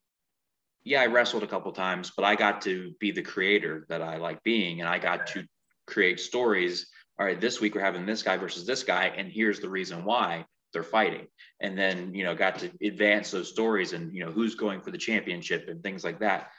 [0.84, 4.18] yeah, I wrestled a couple times, but I got to be the creator that I
[4.18, 5.44] like being, and I got to
[5.88, 6.88] create stories
[7.20, 10.06] all right, this week we're having this guy versus this guy, and here's the reason
[10.06, 11.28] why they're fighting.
[11.60, 14.92] And then, you know, got to advance those stories and, you know, who's going for
[14.92, 16.52] the championship and things like that.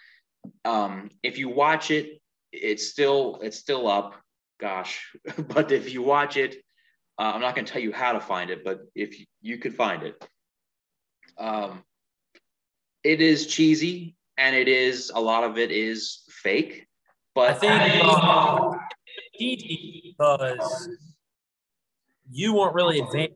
[0.64, 2.20] Um, if you watch it,
[2.52, 4.14] it's still, it's still up.
[4.60, 5.10] Gosh,
[5.48, 6.56] but if you watch it,
[7.18, 9.58] uh, I'm not going to tell you how to find it, but if you, you
[9.58, 10.22] could find it,
[11.38, 11.82] um,
[13.02, 16.86] it is cheesy and it is a lot of it is fake.
[17.34, 17.72] But I think
[18.04, 18.72] uh,
[19.40, 20.88] because
[22.30, 23.34] you weren't really advanced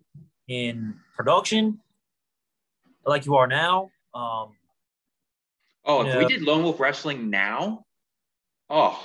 [0.48, 1.80] in production
[3.07, 3.90] like you are now.
[4.14, 4.50] Um,
[5.84, 7.84] oh, if you we did Lone Wolf Wrestling now,
[8.70, 9.02] oh,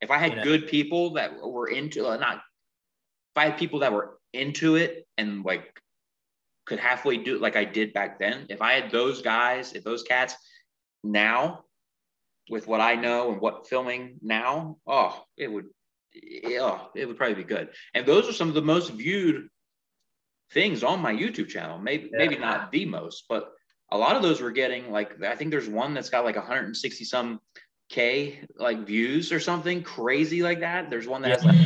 [0.00, 0.44] if I had You know.
[0.44, 5.06] good people that were into uh, not, if I had people that were into it
[5.16, 5.80] and like
[6.66, 9.84] could halfway do it like I did back then, if I had those guys, if
[9.84, 10.34] those cats
[11.02, 11.64] now
[12.50, 15.66] with what I know and what filming now, oh, it would,
[16.14, 17.70] yeah, it would probably be good.
[17.94, 19.48] And those are some of the most viewed
[20.52, 21.78] things on my YouTube channel.
[21.78, 22.18] Maybe Yeah.
[22.18, 23.52] maybe not the most, but
[23.90, 27.04] a lot of those were getting like I think there's one that's got like 160
[27.04, 27.40] some
[27.88, 30.90] k like views or something crazy like that.
[30.90, 31.58] There's one that has like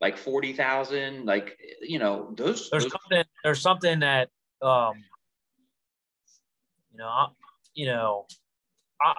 [0.00, 4.28] like 40,000 like you know those, there's those something there's something that
[4.60, 5.02] um
[6.92, 7.26] you know I,
[7.74, 8.26] you know
[9.00, 9.14] I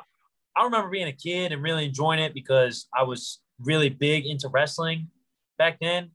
[0.55, 4.47] I remember being a kid and really enjoying it because I was really big into
[4.47, 5.10] wrestling
[5.58, 6.12] back then.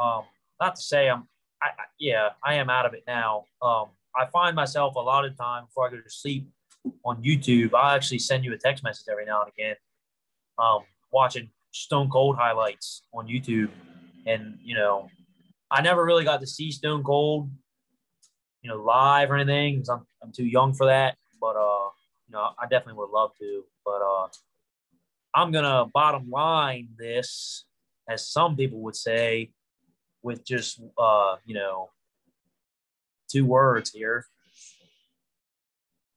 [0.00, 0.22] Um,
[0.60, 1.28] not to say I'm
[1.62, 3.46] I, I yeah I am out of it now.
[3.62, 3.86] Um,
[4.16, 6.48] I find myself a lot of time before I go to sleep
[7.04, 7.74] on YouTube.
[7.74, 9.76] I actually send you a text message every now and again,
[10.58, 10.80] um,
[11.12, 13.70] watching Stone Cold highlights on YouTube,
[14.26, 15.08] and you know
[15.70, 17.50] I never really got to see Stone Cold,
[18.62, 21.16] you know, live or anything because I'm, I'm too young for that.
[21.40, 21.90] But uh,
[22.28, 23.64] you know, I definitely would love to.
[23.84, 24.28] But uh,
[25.34, 27.64] I'm gonna bottom line this,
[28.08, 29.50] as some people would say,
[30.22, 31.90] with just uh, you know,
[33.28, 34.26] two words here.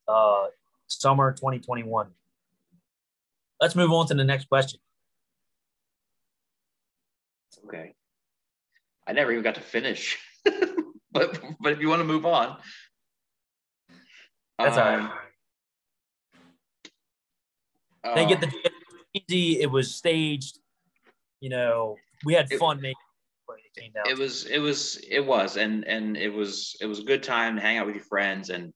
[0.08, 0.48] Uh,
[0.88, 2.08] summer 2021.
[3.60, 4.80] Let's move on to the next question.
[7.66, 7.94] okay.
[9.06, 10.18] I never even got to finish.
[11.12, 12.58] but but if you want to move on.
[14.60, 15.10] That's all right.
[18.04, 18.70] um, They get um, the
[19.28, 19.62] easy.
[19.62, 20.60] It was staged.
[21.40, 21.96] You know,
[22.26, 22.96] we had It- fun making
[23.76, 25.58] it it was it was it was.
[25.58, 28.50] And and it was it was a good time to hang out with your friends
[28.50, 28.74] and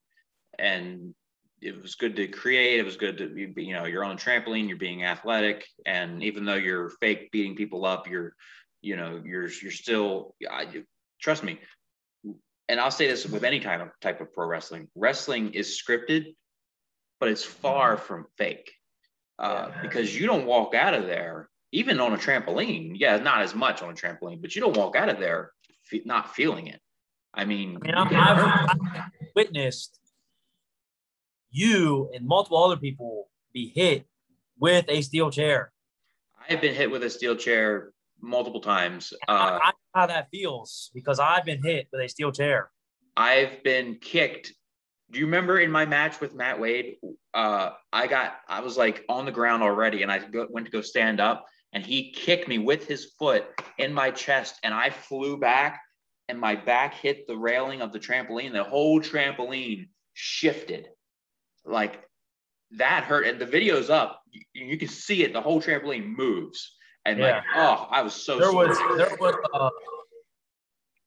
[0.60, 1.16] and
[1.62, 2.80] it was good to create.
[2.80, 5.66] It was good to be you know you're on a trampoline you're being athletic.
[5.86, 8.36] And even though you're fake beating people up you're
[8.82, 10.86] you know you're you're still I, you-
[11.20, 11.60] trust me.
[12.70, 14.88] And i'll say this with any kind of type of pro wrestling.
[14.96, 16.36] Wrestling is scripted
[17.20, 18.72] but it's far from fake
[19.42, 19.82] uh, Yeah.
[19.82, 23.82] because you don't walk out of there even on a trampoline yeah not as much
[23.82, 25.52] on a trampoline but you don't walk out of there
[25.90, 26.80] fe- not feeling it
[27.34, 30.00] i mean, I mean, I'm, I've, I've witnessed
[31.52, 34.06] you and multiple other people be hit
[34.60, 35.72] with a steel chair.
[36.50, 40.28] i've been hit with a steel chair multiple times uh, I, I know how that
[40.32, 42.70] feels because I've been hit with a steel chair.
[43.18, 44.54] I've been kicked.
[45.12, 46.96] Do you remember in my match with Matt Wade?
[47.34, 50.72] Uh, I got, I was like on the ground already, and I go, went to
[50.72, 53.46] go stand up, and he kicked me with his foot
[53.78, 55.82] in my chest, and I flew back,
[56.30, 58.54] and my back hit the railing of the trampoline.
[58.54, 60.88] The whole trampoline shifted,
[61.66, 62.02] like
[62.78, 63.28] that hurt.
[63.28, 64.22] And the video's up.
[64.32, 65.34] You, you can see it.
[65.34, 66.74] The whole trampoline moves,
[67.06, 68.40] and like, oh, I was so.
[68.40, 69.70] there was there was uh,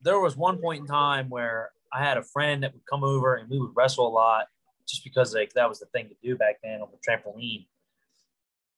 [0.02, 3.36] there was one point in time where I had a friend that would come over
[3.36, 4.47] and we would wrestle a lot
[4.86, 7.66] just because like that was the thing to do back then on the trampoline.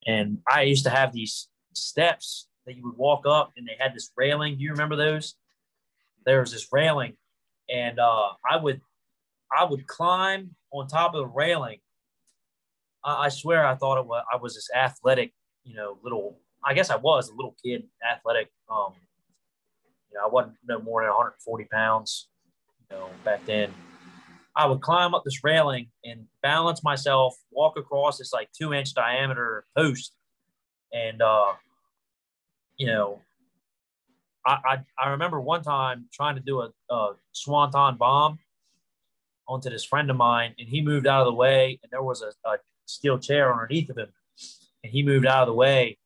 [0.06, 3.94] And I used to have these steps that you would walk up and they had
[3.94, 4.56] this railing.
[4.56, 5.34] Do you remember those?
[6.26, 7.14] There was this railing
[7.68, 8.80] and uh, I would
[9.56, 11.78] I would climb on top of the railing.
[13.04, 15.32] I, I swear I thought it was I was this athletic,
[15.64, 18.50] you know, little I guess I was a little kid, athletic.
[18.70, 18.94] Um,
[20.10, 22.28] you know, I wasn't no more than 140 pounds,
[22.90, 23.72] you know, back then.
[24.54, 28.94] I would climb up this railing and balance myself, walk across this like two inch
[28.94, 30.14] diameter post.
[30.92, 31.52] And, uh,
[32.78, 33.20] you know,
[34.46, 38.38] I, I, I remember one time trying to do a, a swanton bomb
[39.48, 42.22] onto this friend of mine, and he moved out of the way, and there was
[42.22, 42.56] a, a
[42.86, 44.08] steel chair underneath of him,
[44.82, 45.98] and he moved out of the way.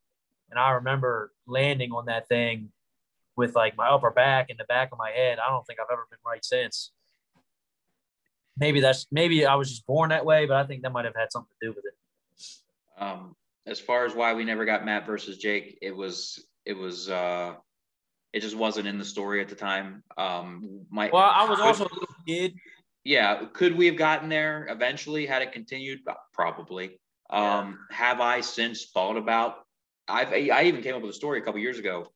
[0.50, 2.70] And I remember landing on that thing
[3.40, 5.38] with like my upper back and the back of my head.
[5.38, 6.92] I don't think I've ever been right since.
[8.56, 11.16] Maybe that's maybe I was just born that way, but I think that might have
[11.16, 13.02] had something to do with it.
[13.02, 13.34] Um,
[13.66, 17.54] as far as why we never got Matt versus Jake, it was it was uh,
[18.34, 20.04] It just wasn't in the story at the time.
[20.18, 22.54] Um, my Well, I was could- also a little kid.
[23.02, 23.46] yeah.
[23.54, 26.00] Could we have gotten there eventually had it continued?
[26.34, 27.00] Probably.
[27.30, 29.64] Um, have I since thought about?
[30.08, 32.10] I've I even came up with a story a couple years ago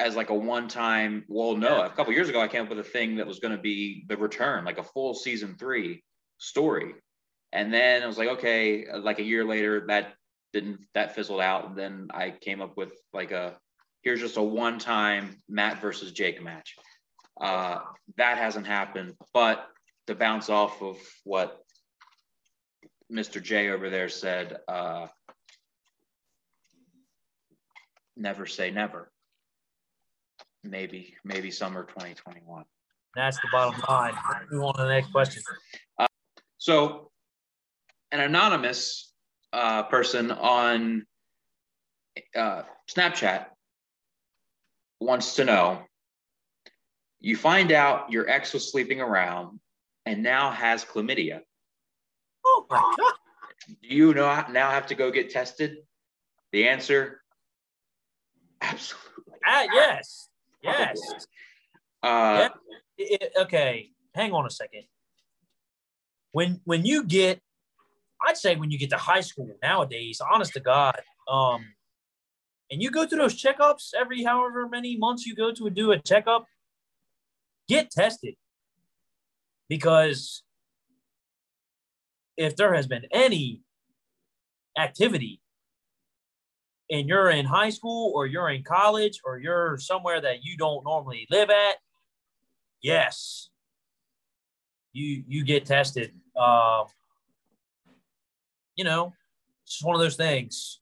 [0.00, 1.24] as like a one time.
[1.28, 1.86] Well, no, Yeah.
[1.86, 4.04] a couple years ago I came up with a thing that was going to be
[4.08, 6.02] the return, like a full season three
[6.38, 6.94] story,
[7.52, 10.14] and then I was like, okay, like a year later that
[10.52, 13.56] didn't that fizzled out, and then I came up with like a
[14.02, 16.74] here's just a one time Matt versus Jake match.
[17.40, 17.78] Uh,
[18.16, 19.66] that hasn't happened, but
[20.06, 21.62] to bounce off of what
[23.12, 23.42] Mr.
[23.42, 25.06] J over there said, uh,
[28.16, 29.10] never say never.
[30.62, 32.64] Maybe, maybe summer 2021.
[33.14, 34.14] That's the bottom line.
[34.50, 35.42] Move on to the next question.
[36.58, 37.10] So,
[38.12, 39.12] an anonymous
[39.52, 41.06] uh, person on
[42.36, 43.46] uh, Snapchat
[45.00, 45.82] wants to know
[47.20, 49.60] you find out your ex was sleeping around
[50.06, 51.40] and now has chlamydia.
[52.44, 53.12] Oh my god.
[53.82, 55.76] Do you know, now have to go get tested?
[56.52, 57.20] The answer
[58.60, 59.34] absolutely.
[59.46, 60.29] Ah, yes.
[60.62, 61.00] Yes.
[62.02, 62.48] Uh,
[62.96, 64.84] It- it- okay, hang on a second.
[66.32, 67.42] When when you get,
[68.26, 71.74] I'd say when you get to high school nowadays, honest to God, um,
[72.70, 75.98] and you go through those checkups every however many months you go to do a
[75.98, 76.46] checkup,
[77.68, 78.36] get tested
[79.68, 80.42] because
[82.36, 83.62] if there has been any
[84.78, 85.40] activity
[86.90, 90.84] and you're in high school or you're in college or you're somewhere that you don't
[90.84, 91.76] normally live at
[92.82, 93.50] yes
[94.92, 96.12] you you get tested.
[96.40, 96.86] Um
[98.76, 99.12] you know
[99.64, 100.80] it's just one of those things.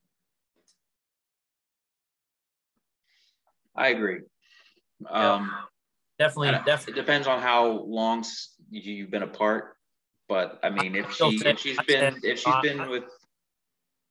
[3.77, 4.21] I agree.
[5.09, 5.53] Um,
[6.19, 6.95] definitely definitely.
[6.95, 8.25] It depends on how long
[8.71, 9.77] you've been apart,
[10.29, 13.05] but I mean, if she if she's been if she's been with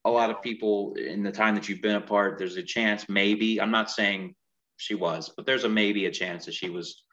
[0.08, 3.60] a lot of people in the time that you've been apart, there's a chance maybe.
[3.60, 4.36] I'm not saying
[4.78, 7.04] she was, but there's a maybe a chance that she was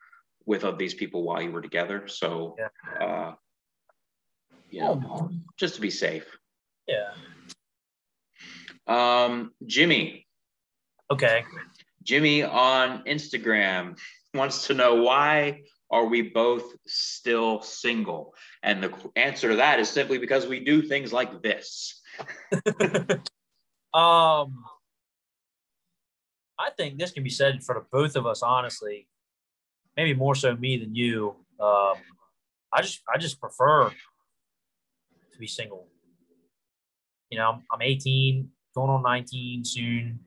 [0.46, 2.06] with of these people while you were together.
[2.06, 2.56] So,
[3.00, 3.32] uh,
[4.70, 6.26] you know, just to be safe.
[6.86, 7.10] yeah
[8.86, 10.26] Um, Jimmy,
[11.10, 11.44] okay
[12.04, 13.98] Jimmy on Instagram
[14.34, 18.34] wants to know why are we both still single?
[18.62, 22.00] And the answer to that is simply because we do things like this.
[23.94, 24.64] um
[26.58, 29.08] i think this can be said for the both of us honestly
[29.96, 31.34] maybe more so me than you.
[31.60, 31.94] Um
[32.72, 35.88] i just i just prefer to be single.
[37.30, 40.20] You know i'm, I'm 18 going on 19 soon.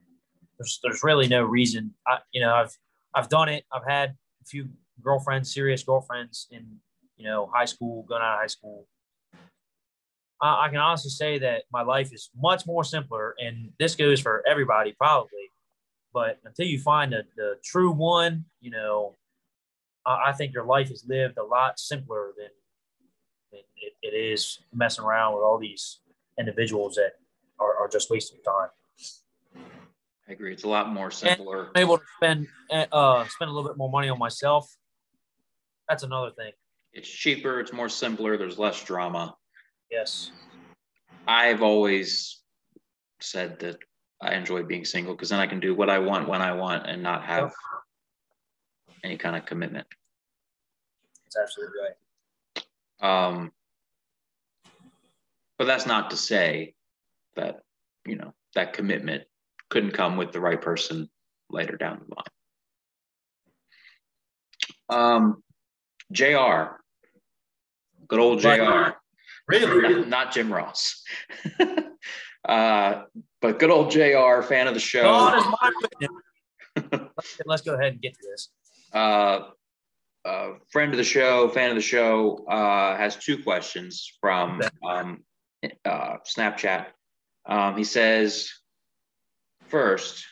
[0.58, 1.94] There's there's really no reason.
[2.06, 2.76] I you know i've
[3.14, 3.64] i've done it.
[3.72, 4.10] I've had
[4.42, 4.68] a few
[5.02, 6.66] girlfriends serious girlfriends in
[7.16, 8.86] you know high school going out of high school
[10.40, 14.20] I, I can honestly say that my life is much more simpler, and this goes
[14.20, 15.50] for everybody probably.
[16.12, 19.14] But until you find the, the true one, you know,
[20.06, 22.48] I, I think your life is lived a lot simpler than,
[23.52, 26.00] than it, it is messing around with all these
[26.38, 27.12] individuals that
[27.60, 28.70] are, are just wasting time.
[30.28, 30.52] I agree.
[30.52, 31.70] It's a lot more simpler.
[31.74, 34.70] I'm able to spend uh spend a little bit more money on myself.
[35.88, 36.52] That's another thing.
[36.92, 37.60] It's cheaper.
[37.60, 38.36] It's more simpler.
[38.36, 39.37] There's less drama.
[39.90, 40.30] Yes.
[41.26, 42.40] I've always
[43.20, 43.78] said that
[44.20, 46.86] I enjoy being single because then I can do what I want when I want
[46.86, 47.52] and not have
[49.04, 49.86] any kind of commitment.
[51.24, 51.94] That's absolutely right.
[53.00, 53.52] Um,
[55.58, 56.74] but that's not to say
[57.36, 57.60] that,
[58.06, 59.24] you know, that commitment
[59.68, 61.08] couldn't come with the right person
[61.50, 62.24] later down the line.
[64.90, 65.42] Um,
[66.10, 66.80] JR,
[68.08, 68.94] good old JR.
[69.48, 70.04] Really?
[70.04, 71.02] not Jim Ross.
[72.48, 73.02] uh,
[73.40, 75.02] but good old JR, fan of the show.
[75.02, 76.10] God is my witness.
[77.16, 78.50] Let's, let's go ahead and get to this.
[78.92, 79.48] uh,
[80.24, 85.24] uh, friend of the show, fan of the show, uh, has two questions from um,
[85.84, 86.86] uh, Snapchat.
[87.46, 88.50] Um, he says,
[89.66, 90.24] first,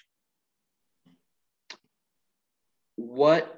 [2.96, 3.55] what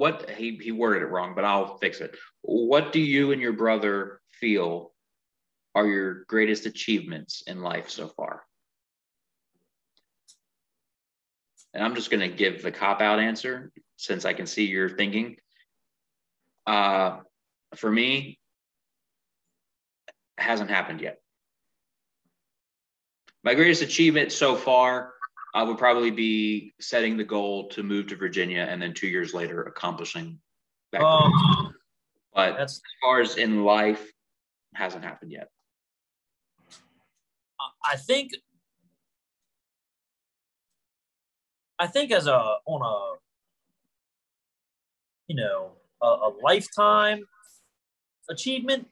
[0.00, 2.16] what he, he worded it wrong, but I'll fix it.
[2.40, 4.92] What do you and your brother feel
[5.74, 8.42] are your greatest achievements in life so far?
[11.74, 14.88] And I'm just going to give the cop out answer since I can see your
[14.88, 15.36] thinking.
[16.66, 17.18] Uh,
[17.76, 18.38] for me,
[20.38, 21.18] hasn't happened yet.
[23.44, 25.12] my greatest achievement so far
[25.54, 29.34] uh, would probably be setting the goal to move to Virginia and then two years
[29.34, 30.38] later accomplishing
[30.92, 31.00] that.
[31.00, 31.08] goal.
[31.08, 31.74] Um,
[32.34, 34.06] but as far as in life,
[34.74, 35.48] hasn't happened yet.
[37.84, 38.32] I think
[41.78, 43.16] I think as a on a
[45.26, 45.72] you know
[46.02, 47.24] a, a lifetime
[48.28, 48.86] achievement,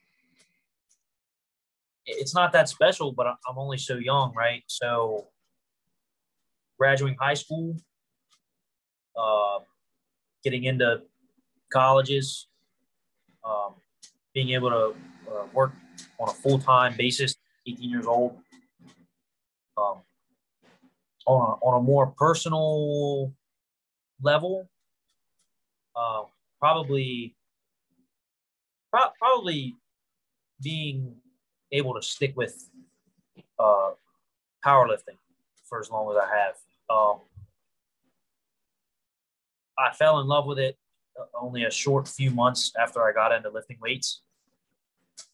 [2.07, 3.13] it's not that special.
[3.13, 4.65] But I'm only so young, right?
[4.67, 5.29] So
[6.79, 7.77] graduating high school,
[9.17, 9.59] uh,
[10.45, 11.03] getting into
[11.73, 12.47] colleges,
[13.45, 13.75] um,
[14.35, 14.95] being able to
[15.31, 15.73] uh, work
[16.21, 17.35] on a full time basis,
[17.67, 18.39] 18 years old
[19.79, 19.99] um,
[21.27, 23.33] on a, on a more personal
[24.23, 24.69] level,
[25.97, 26.23] uh,
[26.59, 27.35] probably
[28.91, 29.77] pro- probably
[30.63, 31.15] being
[31.73, 32.69] able to stick with
[33.59, 33.91] uh,
[34.65, 35.19] powerlifting
[35.65, 36.55] for as long as I have.
[36.91, 37.21] Um,
[39.79, 40.77] I fell in love with it
[41.19, 44.23] uh, only a short few months after I got into lifting weights,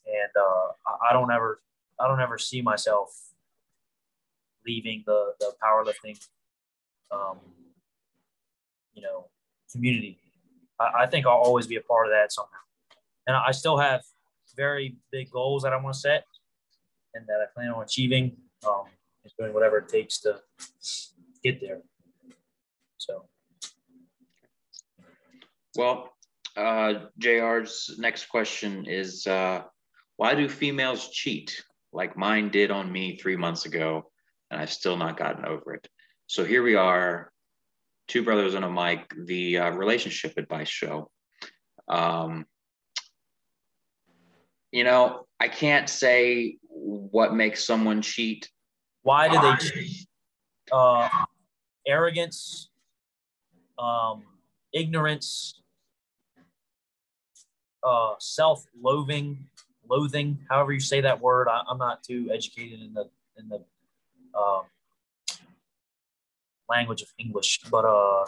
[0.06, 0.72] and uh,
[1.08, 1.60] I- don't ever
[2.00, 3.10] I don't ever see myself
[4.66, 6.18] leaving the the powerlifting
[7.10, 7.38] um,
[8.94, 9.26] you know
[9.70, 10.18] community.
[10.80, 12.58] I, I think I'll always be a part of that somehow,
[13.26, 14.02] and I still have
[14.56, 16.24] very big goals that I want to set
[17.14, 18.36] and that I plan on achieving.
[18.66, 18.84] Um,
[19.38, 20.40] doing whatever it takes to
[21.44, 21.80] get there.
[22.98, 23.26] So
[25.76, 26.10] Well,
[26.56, 29.62] uh, JR's next question is uh,
[30.16, 34.10] why do females cheat like mine did on me three months ago,
[34.50, 35.86] and I've still not gotten over it?
[36.26, 37.30] So here we are,
[38.08, 41.10] two brothers on a mic, the uh, relationship advice show.
[41.88, 42.46] Um,
[44.72, 48.50] you know, I can't say what makes someone cheat.
[49.02, 50.06] why do they cheat?
[50.72, 51.08] Uh,
[51.86, 52.68] arrogance,
[53.78, 54.22] um,
[54.72, 55.60] ignorance,
[57.82, 59.46] uh, self-loathing,
[59.88, 61.48] loathing, however you say that word.
[61.48, 63.60] I, I'm not too educated in the in the
[64.38, 64.62] um,
[66.68, 68.24] language of English, but uh,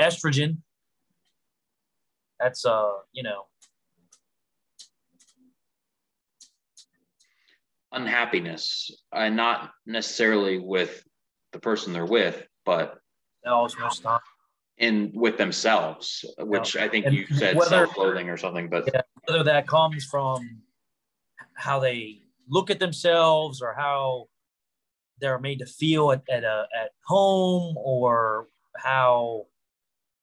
[0.00, 0.58] estrogen.
[2.40, 3.44] That's uh, you know,
[7.94, 11.04] unhappiness and not necessarily with
[11.52, 12.98] the person they're with but
[13.46, 14.18] else most time.
[14.78, 19.02] in with themselves which i think And you said whether- self-loathing or something but Yeah.
[19.26, 20.62] whether that comes from
[21.54, 24.28] how they look at themselves or how
[25.20, 29.46] they're made to feel at, at, a, at home or how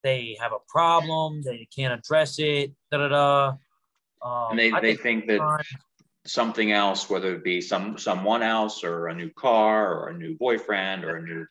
[0.04, 3.48] they have a problem they can't address it da da da
[4.24, 5.66] um, and they, I they think think that
[6.26, 10.36] something else whether it be some someone else or a new car or a new
[10.38, 11.46] boyfriend or a new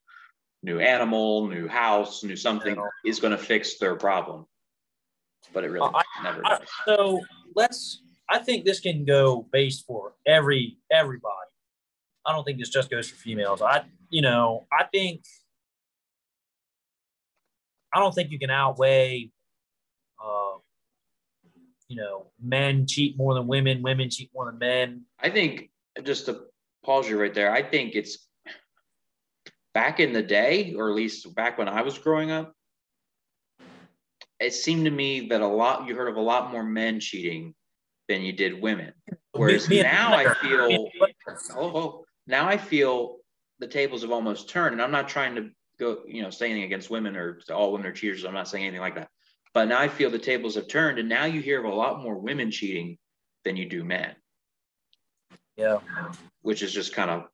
[0.62, 4.46] new animal new house new something is going to fix their problem.
[5.52, 6.68] But it really Uh, never I- does.
[6.86, 7.20] so
[7.56, 11.34] let's i think this can go based for every everybody.
[12.24, 13.62] I don't think this just goes for females.
[13.62, 15.24] I you know i think
[17.92, 19.30] i don't think you can outweigh
[20.24, 20.49] uh
[21.91, 25.70] you know men cheat more than women women cheat more than men I think
[26.03, 26.43] just to
[26.84, 28.26] pause you right there, I think it's
[29.74, 32.55] back in the day, or at least back when I was growing up,
[34.38, 37.55] it seemed to me that a lot you heard of a lot more men cheating
[38.09, 38.93] than you did women.
[39.32, 43.18] Whereas now I feel me and Blair- oh, oh, now I feel
[43.59, 46.64] the tables have almost turned, and I'm not trying to go, you know, say anything
[46.64, 48.24] against women or all women are cheaters.
[48.24, 49.11] I'm not saying anything like that.
[49.53, 52.03] But now I feel the tables have turned, and now you hear of a lot
[52.03, 52.98] more women cheating
[53.44, 54.14] than you do men
[55.57, 55.78] yeah
[56.42, 57.24] which is just kind of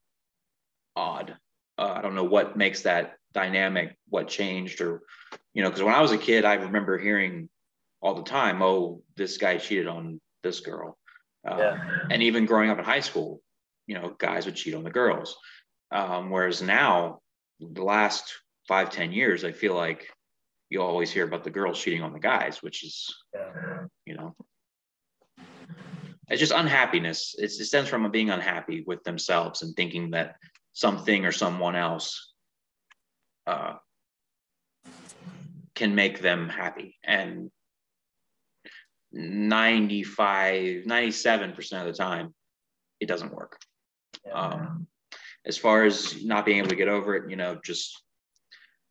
[0.97, 1.37] odd.
[1.79, 5.03] Uh, I don't know what makes that dynamic, what changed, or
[5.55, 7.49] you know, because when I was a kid, I remember hearing
[8.01, 10.99] all the time, "Oh, this guy cheated on this girl,"
[11.49, 12.07] uh, Yeah.
[12.11, 13.43] and even growing up in high school,
[13.87, 15.37] you know, guys would cheat on the girls.
[15.91, 17.21] Um, whereas now,
[17.61, 18.35] the last
[18.67, 20.11] five, ten years, I feel like
[20.71, 24.35] you always hear about the girls cheating on the guys, which is yeah you know
[26.29, 27.37] it's just unhappiness.
[27.39, 30.37] It's, it stems from being unhappy with themselves and thinking that
[30.73, 32.33] something or someone else
[33.47, 33.75] uh,
[35.77, 36.99] can make them happy.
[37.05, 37.51] And
[39.13, 42.35] 95 97% of the time
[43.01, 43.59] it doesn't work.
[44.27, 44.33] Yeah.
[44.33, 44.87] um,
[45.47, 48.03] as far as not being able to get over it you know just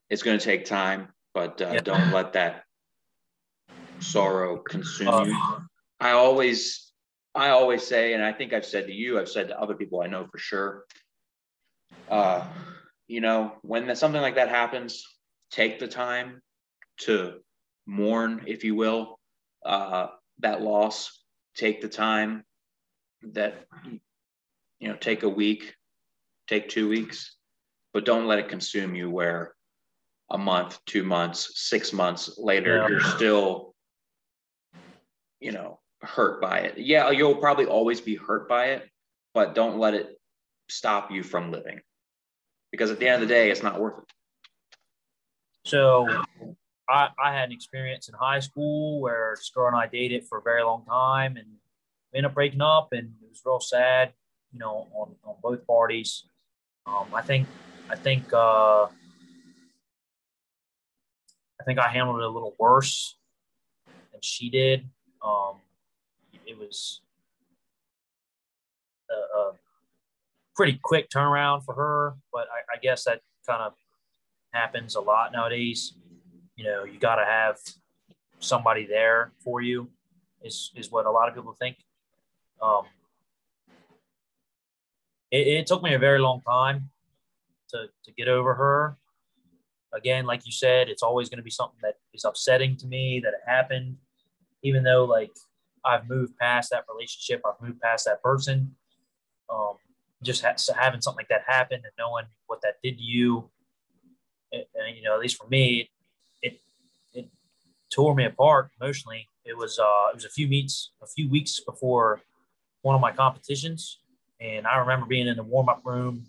[0.10, 1.82] it's going to take time but uh, Yeah.
[1.82, 2.64] don't let that
[4.00, 5.38] sorrow consume Uh, you
[6.00, 6.92] I always
[7.36, 10.02] I always say, and I think I've said to you, I've said to other people
[10.02, 10.86] I know for sure.
[12.10, 12.46] Uh,
[13.08, 15.04] you know, when something like that happens,
[15.52, 16.42] take the time
[17.00, 17.40] to
[17.86, 19.20] mourn, if you will,
[19.66, 20.08] uh,
[20.40, 21.22] that loss.
[21.56, 22.44] Take the time
[23.24, 23.66] that,
[24.80, 25.74] you know, take a week,
[26.48, 27.36] take two weeks,
[27.94, 29.55] but don't let it consume you where
[30.30, 32.88] a month, two months, six months later, yeah.
[32.88, 33.76] you're still,
[35.40, 36.78] you know, hurt by it.
[36.78, 38.90] Yeah, you'll probably always be hurt by it,
[39.34, 40.20] but don't let it
[40.68, 41.82] stop you from living
[42.72, 44.06] because at the end of the day, it's not worth it.
[45.64, 46.08] So
[46.90, 50.40] I, I had an experience in high school where this girl and I dated for
[50.40, 51.48] a very long time and
[52.12, 54.14] we ended up breaking up and it was real sad,
[54.52, 56.26] you know, on, on both parties.
[56.86, 57.48] Um, I think,
[57.90, 58.88] I think, uh,
[61.66, 63.18] think I handled it a little worse
[64.12, 64.88] than she did.
[65.24, 65.56] Um,
[66.46, 67.02] it was
[69.10, 69.52] a, a,
[70.56, 73.74] pretty quick turnaround for her, but I, I guess that kind of
[74.54, 75.94] happens a lot nowadays.
[76.56, 77.58] You know, you got to have
[78.40, 79.90] somebody there for you,
[80.44, 81.78] is is what a lot of people think.
[82.62, 82.84] Um,
[85.30, 86.90] it, it took me a very long time
[87.72, 88.98] to to get over her.
[89.96, 93.22] Again, like you said, it's always going to be something that is upsetting to me
[93.24, 93.98] that it happened,
[94.62, 95.32] even though like
[95.86, 98.76] I've moved past that relationship, I've moved past that person.
[99.50, 99.76] Um,
[100.24, 103.50] just ha- having something like that happen and knowing what that did to you,
[104.52, 105.90] and, and, you know, at least for me,
[106.42, 106.60] it,
[107.14, 107.28] it
[107.94, 109.28] tore me apart emotionally.
[109.46, 112.22] It was uh, it was a few weeks a few weeks before
[112.82, 114.00] one of my competitions,
[114.42, 116.26] and I remember being in the warm up room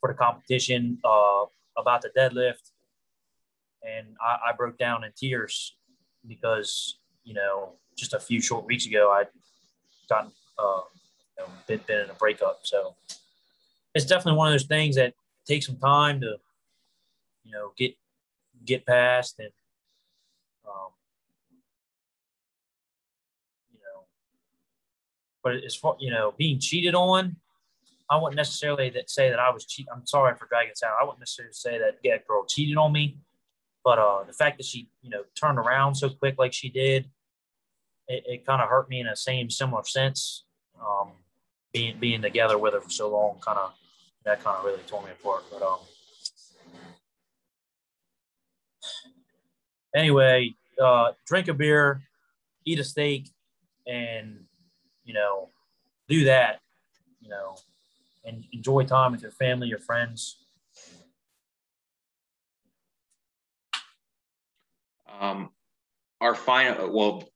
[0.00, 1.44] for the competition uh,
[1.76, 2.70] about the deadlift,
[3.82, 5.76] and I, I broke down in tears
[6.26, 9.28] because you know just a few short weeks ago I'd
[10.08, 10.80] gotten uh,
[11.36, 12.60] you know, been, been in a breakup.
[12.62, 12.94] So
[13.94, 15.14] it's definitely one of those things that
[15.46, 16.36] takes some time to,
[17.44, 17.94] you know, get
[18.64, 19.50] get past and,
[20.66, 20.90] um,
[23.72, 24.02] you know,
[25.42, 27.36] but as far you know, being cheated on,
[28.10, 29.86] I wouldn't necessarily that say that I was cheat.
[29.92, 30.96] I'm sorry for dragging this out.
[31.00, 33.16] I wouldn't necessarily say that yeah, girl cheated on me,
[33.84, 37.06] but uh, the fact that she you know turned around so quick like she did,
[38.08, 40.44] it, it kind of hurt me in a same similar sense.
[40.80, 41.12] Um,
[41.72, 43.72] being being together with her for so long kind of
[44.24, 45.44] that kind of really tore me apart.
[45.50, 45.78] But um,
[49.94, 52.02] anyway, uh, drink a beer,
[52.64, 53.30] eat a steak,
[53.86, 54.44] and
[55.04, 55.48] you know,
[56.08, 56.60] do that.
[57.20, 57.56] You know,
[58.24, 60.44] and enjoy time with your family, your friends.
[65.18, 65.50] Um,
[66.20, 67.28] our final, well,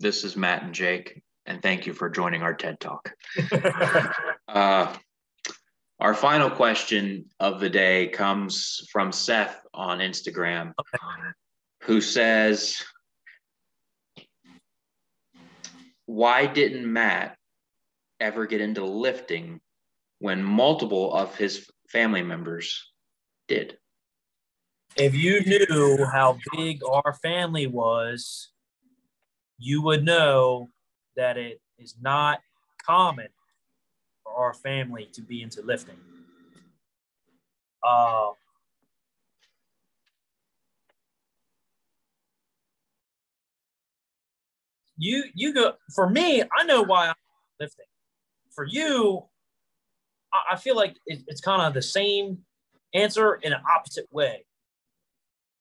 [0.00, 3.14] this is Matt and Jake and thank you for joining our TED Talk.
[4.48, 4.94] uh,
[6.00, 10.72] our final question of the day comes from Seth on Instagram,
[11.82, 12.82] who says,
[16.06, 17.36] Why didn't Matt
[18.20, 19.60] ever get into lifting
[20.18, 22.90] when multiple of his family members
[23.48, 23.76] did?
[24.96, 28.50] If you knew how big our family was,
[29.58, 30.68] you would know
[31.16, 32.38] that it is not
[32.86, 33.26] common
[34.22, 35.96] for our family to be into lifting.
[37.82, 38.30] Uh,
[44.96, 46.42] you you go for me.
[46.56, 47.14] I know why I'm
[47.58, 47.86] lifting.
[48.54, 49.24] For you,
[50.32, 52.38] I, I feel like it, it's kind of the same
[52.94, 54.44] answer in an opposite way.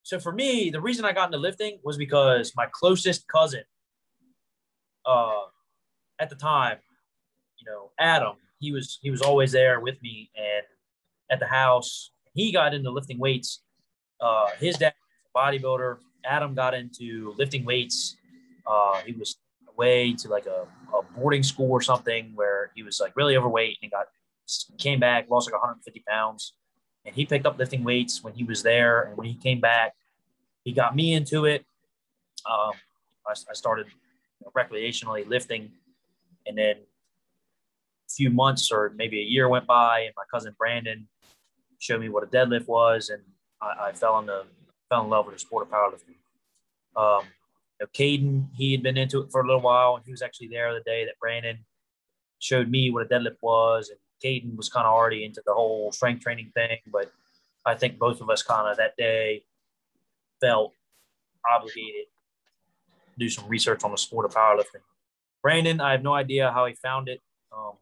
[0.03, 3.63] So for me, the reason I got into lifting was because my closest cousin
[5.05, 5.43] uh,
[6.19, 6.77] at the time,
[7.57, 10.65] you know, Adam, he was he was always there with me and
[11.31, 12.11] at the house.
[12.33, 13.61] He got into lifting weights.
[14.19, 14.93] Uh, his dad
[15.33, 15.97] was a bodybuilder.
[16.25, 18.17] Adam got into lifting weights.
[18.65, 19.37] Uh, he was
[19.73, 23.77] away to like a, a boarding school or something where he was like really overweight
[23.81, 24.07] and got
[24.77, 26.53] came back, lost like 150 pounds.
[27.05, 29.03] And he picked up lifting weights when he was there.
[29.03, 29.93] And when he came back,
[30.63, 31.65] he got me into it.
[32.49, 32.71] Um,
[33.27, 33.87] I, I started
[34.55, 35.71] recreationally lifting.
[36.45, 41.07] And then a few months or maybe a year went by, and my cousin Brandon
[41.79, 43.21] showed me what a deadlift was, and
[43.61, 44.43] I, I fell into
[44.89, 46.15] fell in love with the sport of powerlifting.
[46.95, 47.25] Um,
[47.79, 50.21] you know, Caden, he had been into it for a little while, and he was
[50.21, 51.59] actually there the day that Brandon
[52.39, 53.89] showed me what a deadlift was.
[53.89, 57.11] And Caden was kind of already into the whole strength training thing, but
[57.65, 59.43] I think both of us kind of that day
[60.41, 60.73] felt
[61.49, 62.05] obligated
[62.85, 64.81] to do some research on the sport of powerlifting.
[65.41, 67.21] Brandon, I have no idea how he found it.
[67.55, 67.73] Um,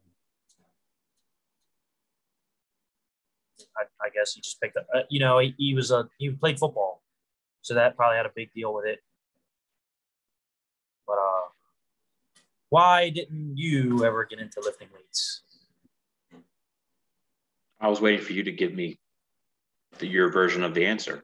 [3.76, 4.86] I, I guess he just picked up.
[4.94, 7.02] Uh, you know, he, he was a he played football,
[7.62, 8.98] so that probably had a big deal with it.
[11.06, 11.48] But uh,
[12.68, 15.42] why didn't you ever get into lifting weights?
[17.82, 18.98] I was waiting for you to give me
[19.98, 21.22] the, your version of the answer.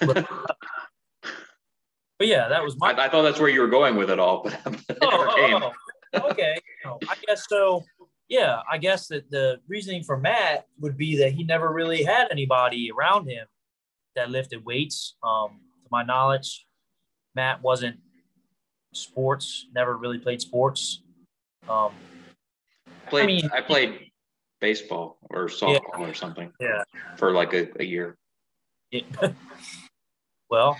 [0.00, 0.26] But
[2.26, 2.92] yeah, that was my.
[2.92, 4.54] I, I thought that's where you were going with it all, but
[4.88, 5.26] it Oh,
[5.62, 5.72] oh,
[6.14, 6.58] oh, okay.
[6.84, 7.84] No, I guess so.
[8.28, 12.28] Yeah, I guess that the reasoning for Matt would be that he never really had
[12.30, 13.46] anybody around him
[14.16, 15.16] that lifted weights.
[15.22, 16.66] Um, to my knowledge,
[17.34, 17.98] Matt wasn't
[18.92, 21.02] sports, never really played sports.
[21.68, 21.92] Um,
[23.06, 24.07] I played, I, mean- played
[24.60, 26.82] baseball or softball or something yeah.
[27.16, 28.16] for like a, a year.
[28.90, 29.04] It,
[30.50, 30.76] well,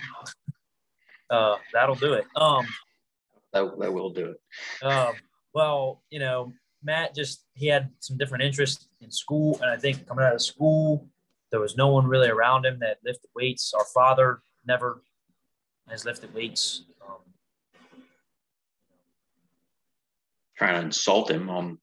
[1.31, 2.26] uh, that'll do it.
[2.37, 2.66] Um,
[3.53, 4.87] That, that will do it.
[4.87, 5.14] Um,
[5.55, 6.53] well, you know,
[6.83, 10.43] Matt just he had some different interests in school, and I think coming out of
[10.43, 11.09] school,
[11.51, 13.72] there was no one really around him that lifted weights.
[13.74, 15.03] Our father never
[15.89, 16.85] has lifted weights.
[17.07, 17.16] Um,
[20.57, 21.79] Trying to insult him on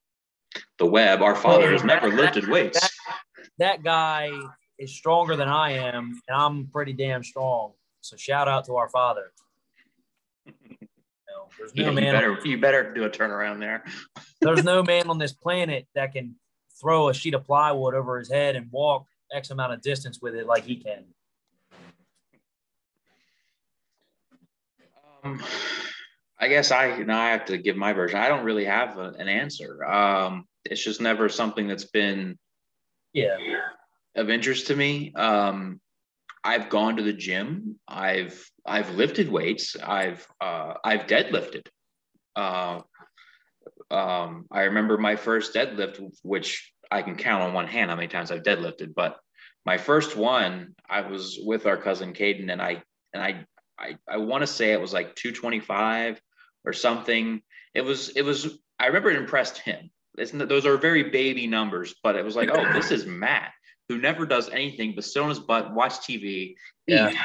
[0.80, 1.22] the web.
[1.22, 2.80] Our father has never lifted weights.
[2.80, 2.92] That,
[3.60, 4.32] that guy
[4.78, 7.74] is stronger than I am, and I'm pretty damn strong.
[8.02, 9.32] So shout out to our father.
[10.46, 10.54] You
[11.58, 12.14] there's no Yeah, you man.
[12.14, 13.84] better you better do a turnaround there.
[14.42, 16.36] there's no man on this planet that can
[16.80, 20.36] throw a sheet of plywood over his head and walk X amount of distance with
[20.36, 21.06] it like he can.
[25.24, 25.42] Um,
[26.40, 28.20] I guess I now I have to give my version.
[28.20, 29.86] I don't really have a, an answer.
[29.86, 32.38] Um, it's just never something that's been
[33.14, 33.38] Yeah.
[34.16, 35.14] of interest to me.
[35.14, 35.80] Um,
[36.44, 37.80] I've gone to the gym.
[37.88, 39.76] I've I've lifted weights.
[39.78, 41.68] I've uh, I've deadlifted.
[42.36, 42.82] Uh,
[43.90, 48.08] um, I remember my first deadlift, which I can count on one hand how many
[48.08, 48.94] times I've deadlifted.
[48.94, 49.18] But
[49.66, 52.84] my first one, I was with our cousin Caden, and I
[53.14, 53.46] and I
[53.80, 56.22] I, I want to say it was like 225
[56.66, 57.42] or something.
[57.74, 58.58] It was it was.
[58.80, 59.90] I remember it impressed him.
[60.18, 63.52] It's, those are very baby numbers, but it was like, oh, this is Matt
[63.90, 66.56] who never does anything but sit on his butt, watch TV,
[66.88, 67.12] Yeah.
[67.12, 67.18] eat.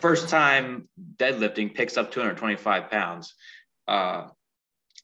[0.00, 3.34] First time deadlifting picks up 225 pounds.
[3.88, 4.28] Uh,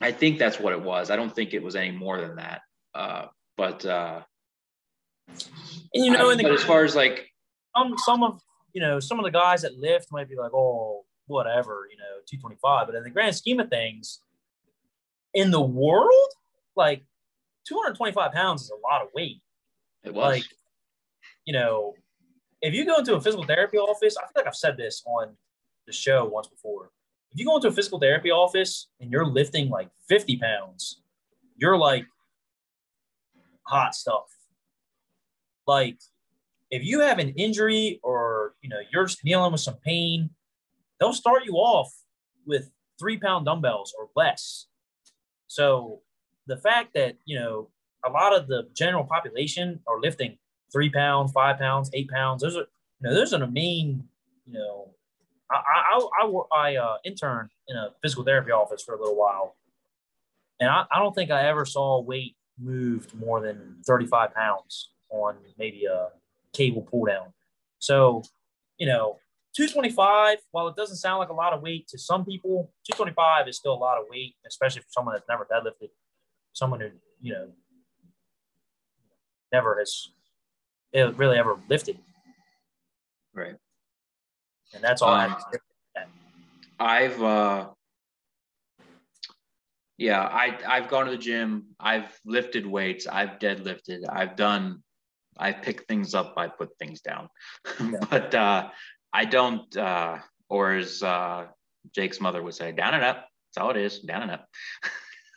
[0.01, 1.11] I think that's what it was.
[1.11, 2.61] I don't think it was any more than that.
[2.95, 3.27] Uh,
[3.57, 4.21] but uh,
[5.29, 7.29] And you know, I- but the, as far as like,
[7.77, 8.41] some some of
[8.73, 12.21] you know some of the guys that lift might be like, oh, whatever, you know,
[12.27, 12.87] 225.
[12.87, 14.21] But in the grand scheme of things,
[15.33, 16.31] in the world,
[16.77, 17.03] like
[17.67, 19.41] 225 pounds is a lot of weight.
[20.05, 20.45] it was like
[21.45, 21.95] you know
[22.63, 25.35] if you go into a physical therapy office i feel like i've said this on
[25.87, 26.91] the show once before
[27.33, 31.03] if you go into a physical therapy office and you're lifting like 50 pounds
[31.57, 32.07] you're like
[33.63, 34.27] hot stuff
[35.67, 35.97] like
[36.71, 40.31] if you have an injury or you know you're dealing with some pain
[41.01, 41.93] they'll start you off
[42.47, 44.67] with three pound dumbbells or less
[45.47, 46.01] so
[46.47, 47.69] the fact that you know
[48.05, 50.37] a lot of the general population are lifting
[50.75, 52.43] three pounds, five pounds, eight pounds.
[52.43, 52.67] Those are,
[53.01, 54.05] you know, those are the main,
[54.47, 54.91] you know,
[55.51, 59.17] I, I, I, I, I uh, interned in a physical therapy office for a little
[59.17, 59.57] while.
[60.61, 65.37] And I, I don't think I ever saw weight moved more than 35 pounds on
[65.59, 66.09] maybe a
[66.53, 67.33] cable pull down.
[67.79, 68.23] So,
[68.79, 69.19] you know,
[69.55, 73.57] 225, while it doesn't sound like a lot of weight to some people, 225 is
[73.57, 75.89] still a lot of weight, especially for someone that's never deadlifted,
[76.53, 76.89] someone who,
[77.21, 77.49] you know,
[79.53, 80.09] never has
[80.95, 81.99] really ever lifted.
[83.33, 83.55] right.
[84.75, 85.59] And that's all I Um, have say.
[86.81, 87.69] I've uh
[89.97, 94.83] yeah, I I've gone to the gym, I've lifted weights, I've deadlifted, I've done
[95.37, 97.29] I pick things up, I put things down.
[98.11, 98.71] but uh
[99.15, 100.19] I don't uh
[100.51, 101.47] or as uh
[101.95, 103.29] Jake's mother would say, down and up.
[103.55, 104.49] That's all it is, down and up.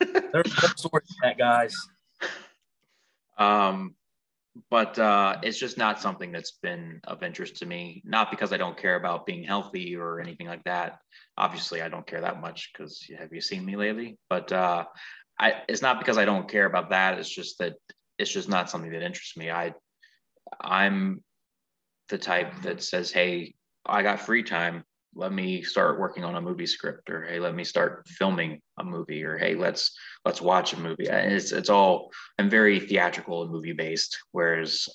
[0.00, 1.74] There's no story to that, guys.
[3.36, 3.94] Um,
[4.70, 8.02] but uh, it's just not something that's been of interest to me.
[8.04, 10.98] Not because I don't care about being healthy or anything like that.
[11.36, 14.18] Obviously, I don't care that much because have you seen me lately?
[14.28, 14.84] But uh,
[15.38, 17.18] I, it's not because I don't care about that.
[17.18, 17.74] It's just that
[18.18, 19.50] it's just not something that interests me.
[19.50, 19.74] I,
[20.60, 21.22] I'm
[22.08, 23.54] the type that says, "Hey,
[23.88, 24.84] I got free time.
[25.14, 28.84] Let me start working on a movie script," or "Hey, let me start filming a
[28.84, 33.42] movie," or "Hey, let's let's watch a movie." And it's it's all I'm very theatrical
[33.42, 34.88] and movie based, whereas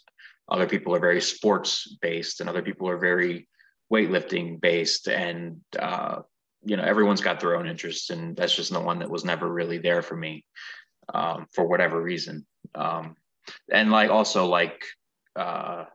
[0.49, 3.47] other people are very sports based, and other people are very
[3.91, 6.19] weightlifting based and uh,
[6.65, 9.51] you know, everyone's got their own interests, and that's just the one that was never
[9.51, 10.45] really there for me
[11.13, 12.45] um, for whatever reason.
[12.75, 13.15] Um,
[13.71, 14.85] and like also like
[15.35, 15.85] uh,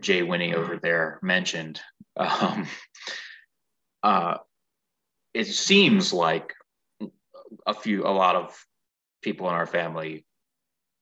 [0.00, 1.80] Jay Winnie over there mentioned,
[2.16, 2.66] um,
[4.02, 4.38] uh,
[5.32, 6.52] it seems like
[7.66, 8.56] a few, a lot of
[9.22, 10.24] people in our family